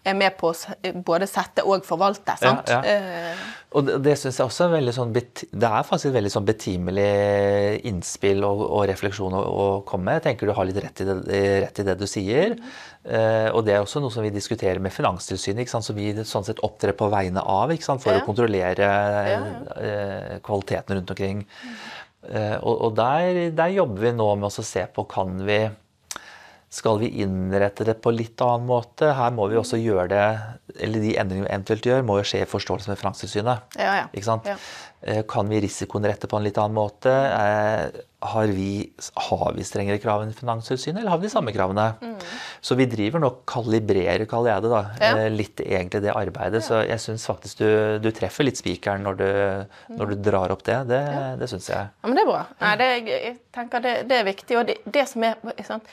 [0.06, 2.38] er med på å både sette og forvalte.
[2.41, 2.70] sant?
[2.70, 3.34] Eh,
[3.74, 6.46] Og det, det synes jeg også er veldig sånn Det er faktisk et veldig sånn
[6.46, 10.20] betimelig innspill og, og refleksjon å, å komme med.
[10.22, 11.18] Jeg tenker du har litt rett i det,
[11.66, 12.58] rett i det du sier.
[13.04, 15.88] Eh, og det er også noe som vi diskuterer med Finanstilsynet, ikke sant?
[15.89, 18.04] som vi sånn sett opptrer på vegne av ikke sant?
[18.04, 18.91] for å kontrollere
[19.82, 21.44] eh, kvaliteten rundt omkring.
[21.44, 25.63] Eh, og og der, der jobber vi nå med å se på kan vi
[26.74, 29.11] skal vi innrette det på litt annen måte?
[29.13, 30.24] Her må vi også gjøre det,
[30.82, 33.76] eller de endringene vi eventuelt gjør, må jo skje i forståelse med Finanstilsynet.
[33.78, 34.07] Ja, ja.
[34.09, 34.49] Ikke sant?
[34.49, 34.55] Ja.
[35.06, 37.12] Eh, Kan vi risikoen rette på en litt annen måte?
[37.12, 38.89] Eh, Har vi,
[39.20, 41.89] har vi strengere krav enn Finanstilsynet, eller har vi de samme kravene?
[42.64, 45.01] Så vi driver nå og kalibrerer, kaller jeg det, da, Mm.
[45.01, 45.18] Ja.
[45.26, 46.64] eh, litt egentlig det arbeidet.
[46.64, 49.28] Så jeg syns faktisk du, du treffer litt spikeren når du,
[49.97, 50.78] når du drar opp det.
[50.88, 51.01] Det,
[51.41, 51.89] det syns jeg.
[51.99, 52.45] Ja, men det er bra.
[52.62, 54.58] Nei, det, jeg tenker det, det er viktig.
[54.62, 55.36] Og det, det som er
[55.68, 55.84] sant?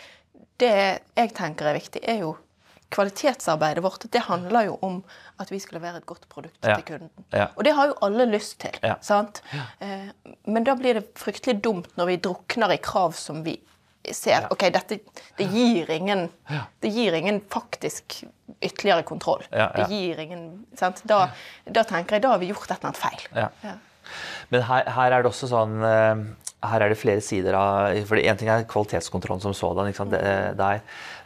[0.61, 0.71] Det
[1.17, 2.37] jeg tenker er viktig, er jo
[2.91, 4.05] kvalitetsarbeidet vårt.
[4.13, 5.01] Det handler jo om
[5.39, 6.75] at vi skal levere et godt produkt Ja.
[6.77, 7.11] til kunden.
[7.33, 7.47] Ja.
[7.57, 8.77] Og det har jo alle lyst til.
[8.83, 8.95] Ja.
[9.01, 9.43] sant?
[9.81, 10.09] Eh,
[10.47, 13.61] Men da blir det fryktelig dumt når vi drukner i krav som vi
[14.13, 14.99] ser OK, dette
[15.39, 16.29] det gir ingen,
[16.81, 18.25] det gir ingen faktisk
[18.63, 19.43] ytterligere kontroll.
[19.51, 21.03] Det gir ingen sant?
[21.05, 21.29] Da,
[21.71, 23.29] da tenker jeg da har vi gjort et eller annet feil.
[23.63, 23.75] Ja.
[24.53, 26.23] Men her, her er det også sånn eh,
[26.61, 29.93] her er det flere sider av for En ting er kvalitetskontrollen som sådan.
[30.13, 30.21] det,
[30.59, 30.81] der.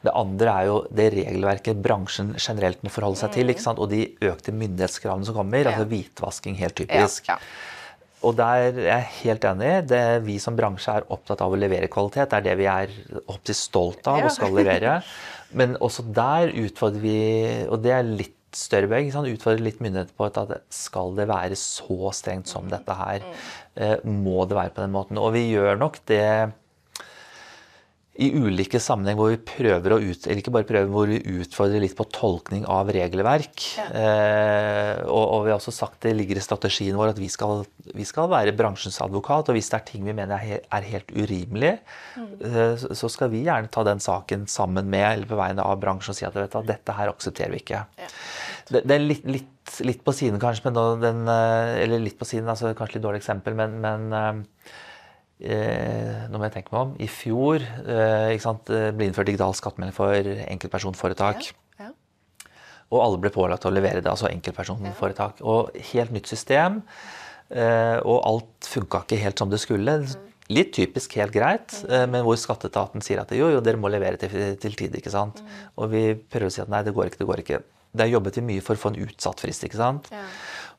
[0.07, 3.55] det andre er jo det regelverket bransjen generelt må forholde seg til.
[3.59, 5.67] sant, Og de økte myndighetskravene som kommer.
[5.67, 7.29] altså Hvitvasking, helt typisk.
[7.29, 7.73] Ja, ja.
[8.25, 9.73] Og der er jeg helt enig.
[9.89, 12.31] Det Vi som bransje er opptatt av å levere kvalitet.
[12.31, 12.95] Det er det vi er
[13.27, 15.01] opptil stolt av og skal levere.
[15.59, 17.19] Men også der utfordrer vi,
[17.69, 19.31] og det er litt større ikke sant?
[19.31, 23.25] utfordrer litt myndighetene på at skal det være så strengt som dette her?
[23.77, 25.19] Eh, Må det være på den måten?
[25.19, 26.53] Og vi gjør nok det
[28.15, 31.83] i ulike sammenheng hvor vi prøver å ut, eller ikke bare prøver, hvor vi utfordrer
[31.83, 33.65] litt på tolkning av regelverk.
[33.91, 37.65] Eh, og, og vi har også sagt det ligger i strategien vår at vi skal,
[37.91, 39.51] vi skal være bransjens advokat.
[39.51, 41.73] Og hvis det er ting vi mener er, er helt urimelig,
[42.15, 46.15] eh, så- skal vi gjerne ta den saken sammen med eller på vegne av bransjen
[46.15, 47.83] og si at vet du, dette her aksepterer vi ikke.
[48.71, 52.29] Det, det er litt, litt, litt på siden kanskje, men den, eh, eller litt på
[52.29, 54.73] siden, altså kanskje litt dårlig eksempel, men, men eh,
[55.45, 56.93] Eh, nå må jeg tenke meg om.
[57.03, 61.49] I fjor eh, sant, eh, ble innført digital skattemelding for enkeltpersonforetak.
[61.83, 61.91] Ja.
[62.95, 65.43] Og alle ble pålagt å levere det, altså enkeltpersonforetak.
[65.43, 66.83] Og helt nytt system.
[67.51, 69.99] eh, Og alt funka ikke helt som det skulle.
[70.53, 74.17] Litt typisk helt greit, eh, men hvor skatteetaten sier at jo, jo, dere må levere
[74.17, 75.01] til, til tide.
[75.01, 75.43] ikke sant?
[75.77, 77.63] Og vi prøver å si at nei, det går ikke, det går ikke.
[77.95, 79.65] Der jobbet vi mye for å få en utsatt frist.
[79.67, 80.09] ikke sant?
[80.13, 80.25] Ja.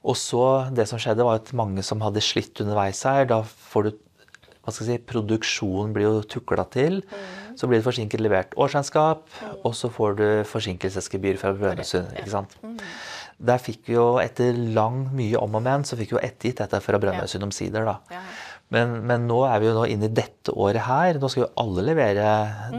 [0.06, 0.44] Og så,
[0.76, 3.96] det som skjedde, var at mange som hadde slitt underveis her, da får du
[4.66, 7.04] hva skal jeg si, Produksjonen blir jo tukla til.
[7.56, 9.28] Så blir det forsinket levert årsregnskap,
[9.62, 12.16] og så får du forsinkelsesgebyr fra Brønnøysund.
[12.18, 12.58] ikke sant?
[13.36, 16.64] Der fikk vi jo, etter lang mye om og men, så fikk vi jo ettergitt
[16.64, 17.86] dette fra Brønnøysund omsider.
[17.86, 18.00] da.
[18.10, 18.24] Ja.
[18.74, 21.20] Men, men nå er vi jo nå inne i dette året her.
[21.22, 22.30] Nå skal jo alle levere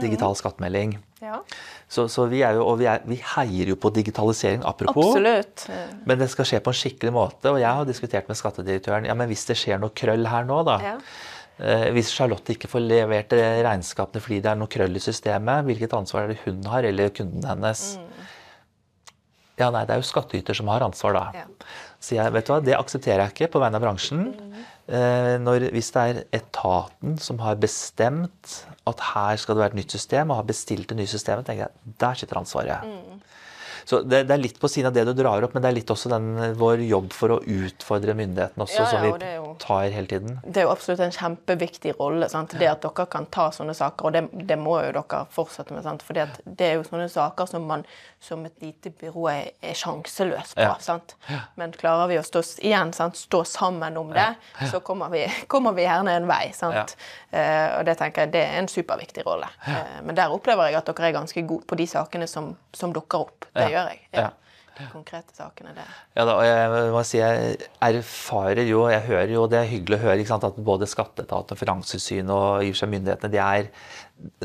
[0.02, 0.96] digital skattemelding.
[1.22, 1.38] Ja.
[1.86, 5.12] Så, så vi er jo, og vi, er, vi heier jo på digitalisering, apropos.
[5.12, 5.68] Absolutt.
[5.70, 7.52] Eh, Men det skal skje på en skikkelig måte.
[7.52, 10.58] Og jeg har diskutert med skattedirektøren ja, men hvis det skjer noe krøll her nå,
[10.66, 10.76] da.
[10.82, 10.96] Ja.
[11.56, 15.62] Eh, hvis Charlotte ikke får levert eh, regnskapene fordi det er noe krøll i systemet,
[15.68, 17.86] hvilket ansvar er det hun har, eller kunden hennes?
[19.56, 21.26] Ja, nei, det er jo skattyter som har ansvar da.
[21.38, 21.46] Ja.
[22.02, 24.26] Så jeg, vet du hva, det aksepterer jeg ikke på vegne av bransjen.
[24.34, 24.58] Mm.
[25.42, 28.52] når, hvis det er etaten som har bestemt
[28.86, 31.64] at her skal det være et nytt system, og har bestilt det nye systemet, tenker
[31.64, 32.86] jeg, der sitter ansvaret.
[33.86, 35.76] Så det, det er litt på siden av det du drar opp, men det er
[35.76, 36.26] litt også den,
[36.58, 40.40] vår jobb for å utfordre myndighetene også, Ja, ja, som vi jo- tar hele tiden.
[40.44, 42.28] Det er jo absolutt en kjempeviktig rolle.
[42.28, 42.56] Sant?
[42.58, 45.86] Det at dere kan ta sånne saker, og det, det må jo dere fortsette med.
[46.02, 47.84] For det er jo sånne saker som man
[48.20, 50.64] som et lite byrå er, er sjanseløs på.
[50.66, 50.74] Ja.
[50.82, 51.14] Sant?
[51.56, 53.16] Men klarer vi å stå, igjen, sant?
[53.20, 54.26] stå sammen om det,
[54.70, 56.50] så kommer vi, kommer vi gjerne en vei.
[56.56, 56.96] Sant?
[57.30, 59.48] Uh, og det tenker jeg det er en superviktig rolle.
[59.66, 62.94] Uh, men der opplever jeg at dere er ganske gode på de sakene som, som
[62.96, 63.48] dukker opp.
[63.54, 63.75] Det Ja.
[63.76, 64.02] Gjør jeg.
[64.16, 64.32] Ja.
[64.76, 65.92] De konkrete sakene, der.
[66.18, 69.96] Ja, da, og jeg må si jeg erfarer jo, jeg hører jo, det er hyggelig
[69.96, 73.40] å høre ikke sant, at både skatteetaten Finanstilsynet og i og for seg myndighetene, de
[73.40, 73.70] er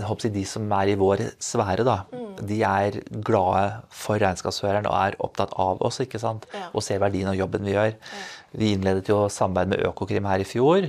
[0.04, 1.98] håper de som er i vår sfære, da,
[2.48, 3.66] de er glade
[3.96, 6.48] for regnskapsføreren og er opptatt av oss ikke sant?
[6.56, 6.70] Ja.
[6.72, 7.96] og ser verdien av jobben vi gjør.
[8.56, 10.88] Vi innledet jo samarbeid med Økokrim her i fjor.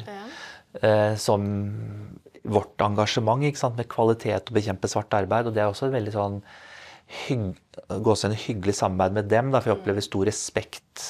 [0.80, 1.46] Eh, som
[2.42, 3.78] vårt engasjement ikke sant?
[3.78, 5.46] med kvalitet og bekjempe svart arbeid.
[5.46, 6.40] Og det er også veldig sånn
[7.26, 7.54] hygg,
[7.90, 9.50] en hyggelig samarbeid med dem.
[9.52, 11.06] Da, for jeg opplever stor respekt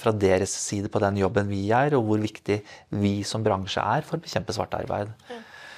[0.00, 2.60] fra deres side på den jobben vi gjør, og hvor viktig
[3.02, 5.12] vi som bransje er for å bekjempe svart arbeid.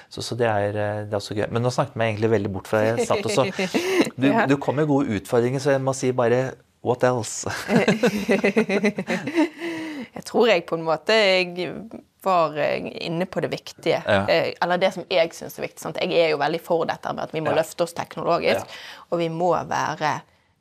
[0.08, 1.48] Så, så det, er, eh, det er også gøy.
[1.50, 2.92] Men nå snakket jeg egentlig veldig bort fra det.
[3.00, 3.50] jeg satt og så-
[4.22, 6.44] Du, du kom med gode utfordringer, så jeg må si bare
[6.86, 7.50] What else?
[10.16, 11.72] Jeg tror jeg på en måte jeg
[12.26, 14.02] var eh, inne på det viktige.
[14.04, 14.22] Ja.
[14.28, 15.80] Eh, Eller det som jeg syns er viktig.
[15.86, 16.00] Sant?
[16.02, 17.60] Jeg er jo veldig for dette med at vi må Ja.
[17.62, 18.66] løfte oss teknologisk.
[18.66, 19.06] Ja.
[19.10, 20.16] Og vi må være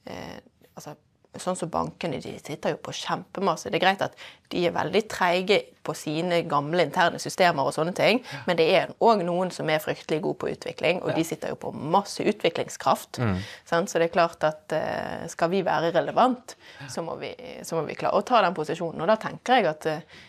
[0.07, 0.37] eh,
[0.75, 0.95] altså,
[1.35, 3.67] Sånn som bankene, de sitter jo på kjempemasse.
[3.67, 4.13] Det er greit at
[4.53, 8.93] de er veldig treige på sine gamle interne systemer og sånne ting, men det er
[9.03, 13.19] òg noen som er fryktelig gode på utvikling, og de sitter jo på masse utviklingskraft.
[13.19, 13.41] Mm.
[13.67, 13.91] Sant?
[13.91, 16.55] Så det er klart at eh, skal vi være relevant,
[16.87, 17.33] så må vi,
[17.67, 19.03] så må vi klare å ta den posisjonen.
[19.03, 20.23] Og da tenker jeg at eh,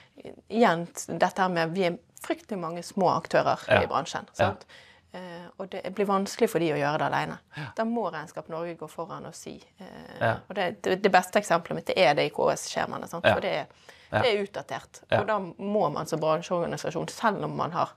[0.48, 0.86] igjen
[1.18, 3.82] dette med Vi er fryktelig mange små aktører Ja.
[3.82, 4.28] i bransjen.
[4.36, 4.50] Ja.
[4.50, 4.66] Sant?
[5.12, 7.38] Eh, og det blir vanskelig for de å gjøre det alene.
[7.76, 9.56] Da må Regnskap Norge gå foran og si.
[9.80, 9.86] Uh,
[10.20, 10.32] Ja.
[10.48, 13.08] Og det, det, beste eksempelet mitt er det i KS-skjemaene.
[13.12, 13.34] Ja.
[13.34, 13.66] For det
[14.10, 15.00] det er utdatert.
[15.10, 15.20] Ja.
[15.20, 17.94] Og da må man som bransjeorganisasjon, selv om man har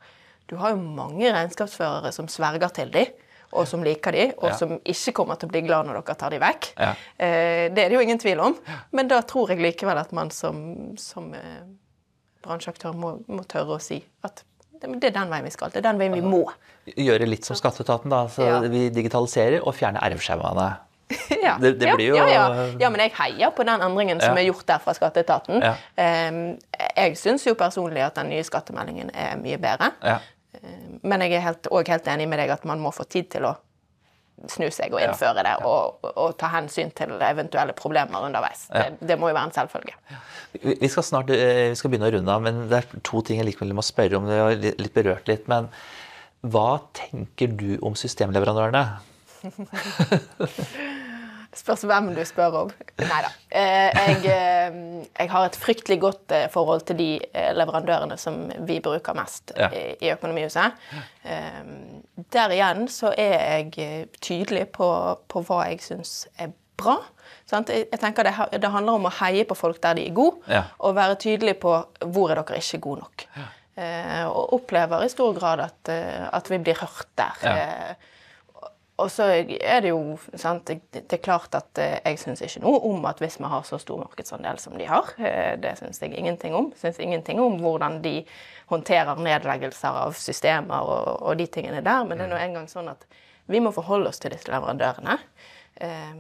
[0.49, 3.03] Du har jo mange regnskapsførere som sverger til de,
[3.53, 4.55] og som liker de, og Ja.
[4.57, 6.73] som ikke kommer til å bli glad når dere tar de vekk.
[6.75, 6.95] Ja.
[7.19, 8.57] Eh, det er det jo ingen tvil om.
[8.91, 11.35] Men da tror jeg likevel at man som, som
[12.45, 14.43] bransjeaktør må, må tørre å si at
[14.79, 15.69] det, er den veien vi skal.
[15.73, 16.45] Det er den veien vi må.
[16.95, 18.21] Gjøre litt som skatteetaten, da.
[18.31, 18.59] Så Ja.
[18.71, 20.67] vi digitaliserer og fjerner RF-skjemaene.
[21.43, 21.57] ja.
[21.59, 22.45] Det- det jo- ja, ja.
[22.79, 25.59] ja, men jeg heier på den endringen som er gjort der fra skatteetaten.
[25.99, 29.91] Jeg syns jo personlig at den nye skattemeldingen er mye bedre.
[30.03, 30.19] Ja.
[31.03, 33.45] Men jeg er helt, også helt enig med deg at man må få tid til
[33.49, 33.55] å
[34.47, 38.67] snu seg og innføre det, og, og ta hensyn til eventuelle problemer underveis.
[38.71, 39.97] Det, det må jo være en selvfølge.
[40.79, 43.41] Vi skal snart eh, vi skal begynne å runde av, men det er to ting
[43.41, 44.29] jeg likevel må spørre om.
[44.29, 45.69] Det litt litt berørt litt, men
[46.47, 48.85] hva tenker du om systemleverandørene?
[51.59, 52.69] Spørs hvem du spør om.
[53.01, 53.29] Nei da.
[53.51, 54.77] Jeg, eh,
[55.19, 58.37] jeg har et fryktelig godt eh, forhold til de eh, leverandørene som
[58.67, 59.67] vi bruker mest Ja.
[59.99, 60.77] i, Økonomihuset.
[61.25, 61.61] Eh,
[62.31, 64.87] Der igjen så er jeg tydelig på,
[65.27, 66.97] på hva jeg syns er bra.
[67.51, 70.37] Jeg jeg tenker det, det handler om å heie på folk der de er gode,
[70.47, 70.63] Ja.
[70.79, 71.73] og være tydelig på
[72.05, 73.25] hvor er dere ikke gode nok.
[73.35, 73.47] Ja.
[74.27, 77.95] og opplever i stor grad at, eh, at vi blir hørt der.
[78.99, 82.63] Og så er det jo sant, det, det er klart at eh, jeg syns ikke
[82.65, 85.13] noe om at hvis vi har så stor markedsandel som de har.
[85.17, 86.71] eh, Det syns jeg ingenting om.
[86.79, 88.17] Syns ingenting om hvordan de
[88.69, 92.03] håndterer nedleggelser av systemer og, og de tingene der.
[92.05, 93.07] Men det er nå engang sånn at
[93.49, 95.17] vi må forholde oss til disse leverandørene.
[95.79, 96.13] Eh,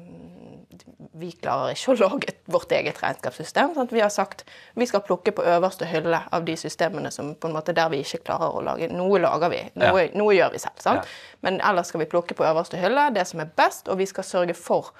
[1.19, 3.73] Vi klarer ikke å lage vårt eget regnskapssystem.
[3.75, 3.91] Sant?
[3.91, 4.45] Vi har sagt
[4.79, 7.99] vi skal plukke på øverste hylle av de systemene som på en måte der vi
[8.03, 10.09] ikke klarer å lage Noe lager vi, noe, Ja.
[10.15, 10.85] noe gjør vi selv.
[10.85, 11.03] Ja.
[11.41, 14.23] Men ellers skal vi plukke på øverste hylle det som er best, og vi skal
[14.23, 14.93] sørge for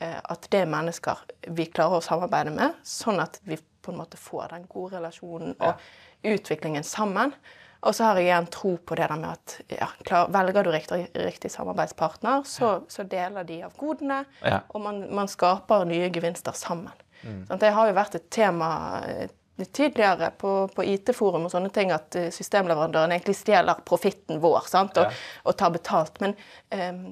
[0.00, 3.98] eh, at det er mennesker vi klarer å samarbeide med, sånn at vi på en
[3.98, 5.74] måte får den gode relasjonen og
[6.24, 7.32] utviklingen sammen.
[7.82, 10.70] Og så har jeg igjen tro på det der med at ja, klar, velger du
[10.74, 14.58] riktig, riktig samarbeidspartner, så, så deler de av godene, Ja.
[14.68, 16.92] og man, man skaper nye gevinster sammen.
[17.48, 17.60] Sant?
[17.60, 18.68] Det har jo vært et tema
[19.08, 19.32] eh,
[19.72, 24.96] tidligere på, på IT-forum og sånne ting at eh, systemleverandøren egentlig stjeler profitten vår sant?
[25.00, 25.40] Og, Ja.
[25.48, 26.20] og tar betalt.
[26.20, 26.36] Men
[26.72, 27.02] um,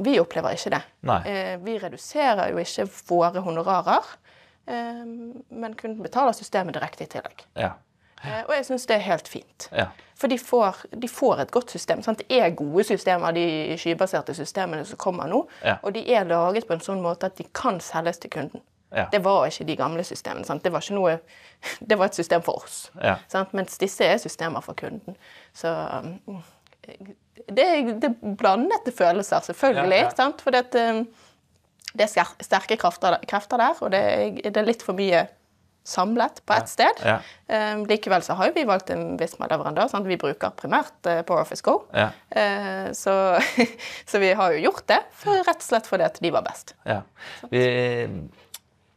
[0.00, 0.82] vi opplever ikke det.
[1.28, 4.12] Eh, vi reduserer jo ikke våre honorarer,
[4.66, 7.44] um, men kunden betaler systemet direkte i tillegg.
[7.56, 7.72] Ja.
[8.46, 9.68] Og jeg syns det er helt fint.
[9.72, 9.86] Ja.
[10.20, 12.02] For de får, de får et godt system.
[12.04, 12.20] Sant?
[12.20, 15.46] Det er gode systemer, de skybaserte systemene som kommer nå.
[15.64, 15.78] Ja.
[15.80, 18.60] Og de er laget på en sånn måte at de kan selges til kunden.
[18.92, 19.06] Ja.
[19.12, 20.44] Det var ikke de gamle systemene.
[20.44, 20.64] Sant?
[20.64, 21.16] Det var ikke noe
[21.88, 22.82] Det var et system for oss.
[23.00, 23.16] Ja.
[23.32, 23.54] Sant?
[23.56, 25.16] Mens disse er systemer for kunden.
[25.56, 26.42] Så um,
[27.48, 27.66] det,
[28.02, 30.04] det er blandede følelser, selvfølgelig.
[30.44, 31.04] For det, um,
[31.96, 34.02] det er sterke krefter, krefter der, og det
[34.44, 35.28] det er litt for mye
[35.86, 37.00] samlet på ett sted.
[37.04, 37.18] Ja.
[37.74, 39.88] Um, likevel så har vi valgt en Visma-leverandør.
[39.90, 41.78] Sånn Vi bruker primært uh, PowerOffice Go.
[41.96, 42.10] Ja.
[42.30, 43.14] Eh, så,
[44.10, 46.76] så vi har jo gjort det for, rett og slett fordi at de var best.
[46.86, 47.00] Ja.
[47.50, 47.64] Vi,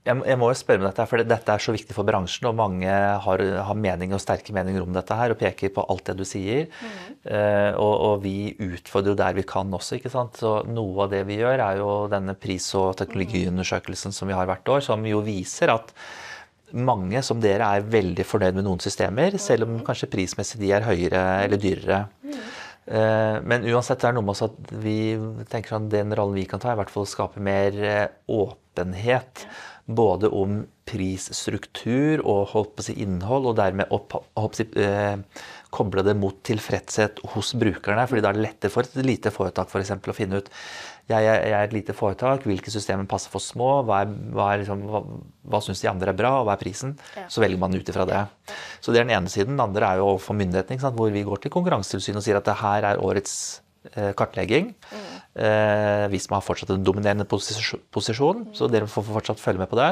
[0.04, 2.50] jeg, må- jeg må jo spørre om dette, for dette er så viktig for bransjen,
[2.50, 2.92] og mange
[3.24, 6.26] har, har meninger og sterke meninger om dette her, og peker på alt det du
[6.28, 6.68] sier.
[7.24, 10.36] Eh, og, og vi utfordrer jo der vi kan også, ikke sant.
[10.44, 14.52] Så noe av det vi gjør, er jo denne pris- og teknologiundersøkelsen som vi har
[14.52, 15.96] hvert år, som jo viser at
[16.74, 20.88] mange som dere er veldig fornøyd med noen systemer, selv om kanskje prismessig de er
[20.88, 22.00] høyere eller dyrere.
[22.86, 25.16] Eh, Men uansett det er noe med oss at vi
[25.52, 28.08] tenker at den rollen vi kan ta, er i hvert fall å skape mer eh,
[28.28, 29.46] åpenhet.
[29.84, 34.16] Både om prisstruktur og holdt på å si, innhold, og dermed opp,
[34.56, 35.18] si, eh,
[35.74, 38.08] koble det mot tilfredshet hos brukerne.
[38.08, 40.50] fordi da er det lettere for et lite foretak for eksempel, å finne ut
[41.12, 44.62] jeg jeg er et lite foretak, hvilke systemer passer for små, hva, er, hva, er
[44.62, 45.02] liksom, hva,
[45.52, 46.96] hva syns de andre er bra, og hva er prisen?
[47.18, 47.26] Ja.
[47.32, 48.22] Så velger man ut ifra det.
[48.80, 49.58] Så det er den ene siden.
[49.58, 50.96] Den andre er jo overfor myndighetene, sant?
[51.00, 53.36] hvor vi går til Konkurransetilsynet og sier at det her er årets
[53.92, 54.72] eh, kartlegging.
[55.34, 59.72] Eh, hvis man har fortsatt en dominerende posisjon, posisjon så dere får fortsatt følge med
[59.72, 59.92] på det.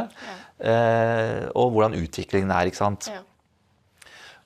[0.64, 2.72] Eh, og hvordan utviklingen er.
[2.72, 3.12] ikke sant?
[3.12, 3.24] Ja.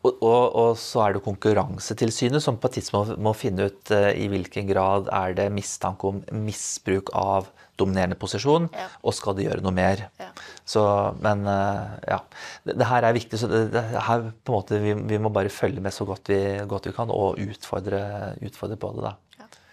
[0.05, 4.11] Og, og, og så er det Konkurransetilsynet som på et tidspunkt må finne ut uh,
[4.13, 7.49] i hvilken grad er det mistanke om misbruk av
[7.79, 8.85] dominerende posisjon, Ja.
[9.03, 10.05] og skal de gjøre noe mer.
[10.21, 10.29] Ja.
[10.63, 10.83] Så,
[11.25, 12.21] men uh, ja,
[12.67, 13.39] det, det her er viktig.
[13.41, 16.31] så det, det her på en måte, vi, vi må bare følge med så godt
[16.31, 16.39] vi,
[16.69, 18.05] godt vi kan, og utfordre,
[18.45, 19.09] utfordre på det.
[19.09, 19.15] da.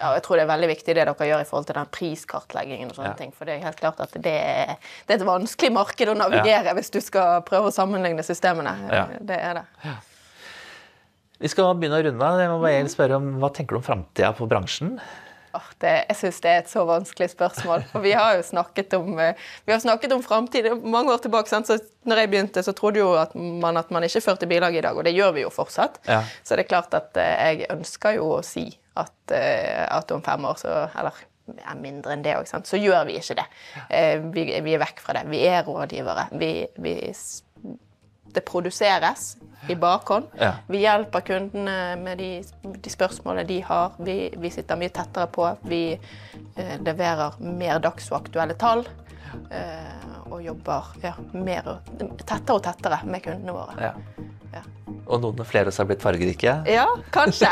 [0.03, 2.89] Ja, jeg tror det er veldig viktig det dere gjør i forhold til den priskartleggingen.
[2.91, 4.73] og sånne ting, For det er helt klart at det er,
[5.07, 8.73] det er et vanskelig marked å navigere hvis du skal prøve å sammenligne systemene.
[9.23, 9.95] Det er det.
[11.43, 12.39] Vi skal begynne å runde av.
[12.39, 14.95] Jeg må bare spørre om, Hva tenker du om framtida på bransjen?
[15.53, 17.83] Oh, det, jeg syns det er et så vanskelig spørsmål.
[17.91, 21.51] For vi har jo snakket om, eh, vi snakket om framtid mange år tilbake.
[21.51, 21.69] Sant?
[21.69, 21.77] Så
[22.09, 24.97] når jeg begynte, så trodde jo at man at man ikke førte bilag i dag,
[24.97, 26.01] og det gjør vi jo fortsatt.
[26.09, 26.23] Ja.
[26.41, 30.25] Så det er klart at eh, jeg ønsker jo å si at, eh, at om
[30.25, 31.21] fem år, så Eller
[31.59, 33.49] ja, mindre enn det òg, så gjør vi ikke det.
[34.33, 35.27] Vi, vi er vekk fra det.
[35.29, 36.29] Vi er rådgivere.
[36.39, 36.95] Vi, vi
[38.25, 39.37] det produseres
[39.69, 40.27] i bakhånd.
[40.39, 40.53] Ja.
[40.67, 42.31] Vi hjelper kundene med de,
[42.63, 43.95] de spørsmålene de har.
[43.99, 45.47] Vi, vi sitter mye tettere på.
[45.69, 48.87] Vi eh, leverer mer dags- og aktuelle tall.
[49.51, 51.67] Eh, og jobber ja, mer,
[52.25, 53.75] tettere og tettere med kundene våre.
[53.81, 53.93] Ja.
[54.53, 54.61] Ja,
[55.09, 56.53] Og noen flere som har blitt fargerike.
[56.69, 56.83] ja
[57.15, 57.49] kanskje.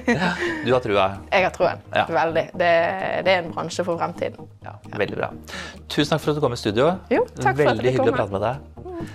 [0.66, 1.04] Du har trua.
[1.30, 1.78] Jeg har troen.
[1.94, 2.02] Ja.
[2.10, 2.44] Veldig.
[2.58, 2.70] Det,
[3.26, 4.48] det er en bransje for fremtiden.
[4.66, 5.28] Ja, veldig bra.
[5.86, 6.88] Tusen takk for at du kom i studio.
[7.14, 7.86] Jo, takk for at veldig kom.
[7.86, 8.68] fikk hyggelig å prate med deg.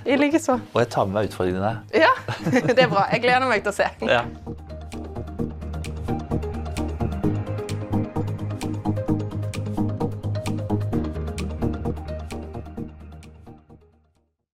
[0.07, 0.55] I likeså.
[0.73, 1.73] Og jeg tar med meg utfordringene.
[1.95, 2.13] Ja,
[2.75, 3.05] det er bra.
[3.11, 3.91] Jeg gleder meg til å se.
[4.07, 4.23] Ja.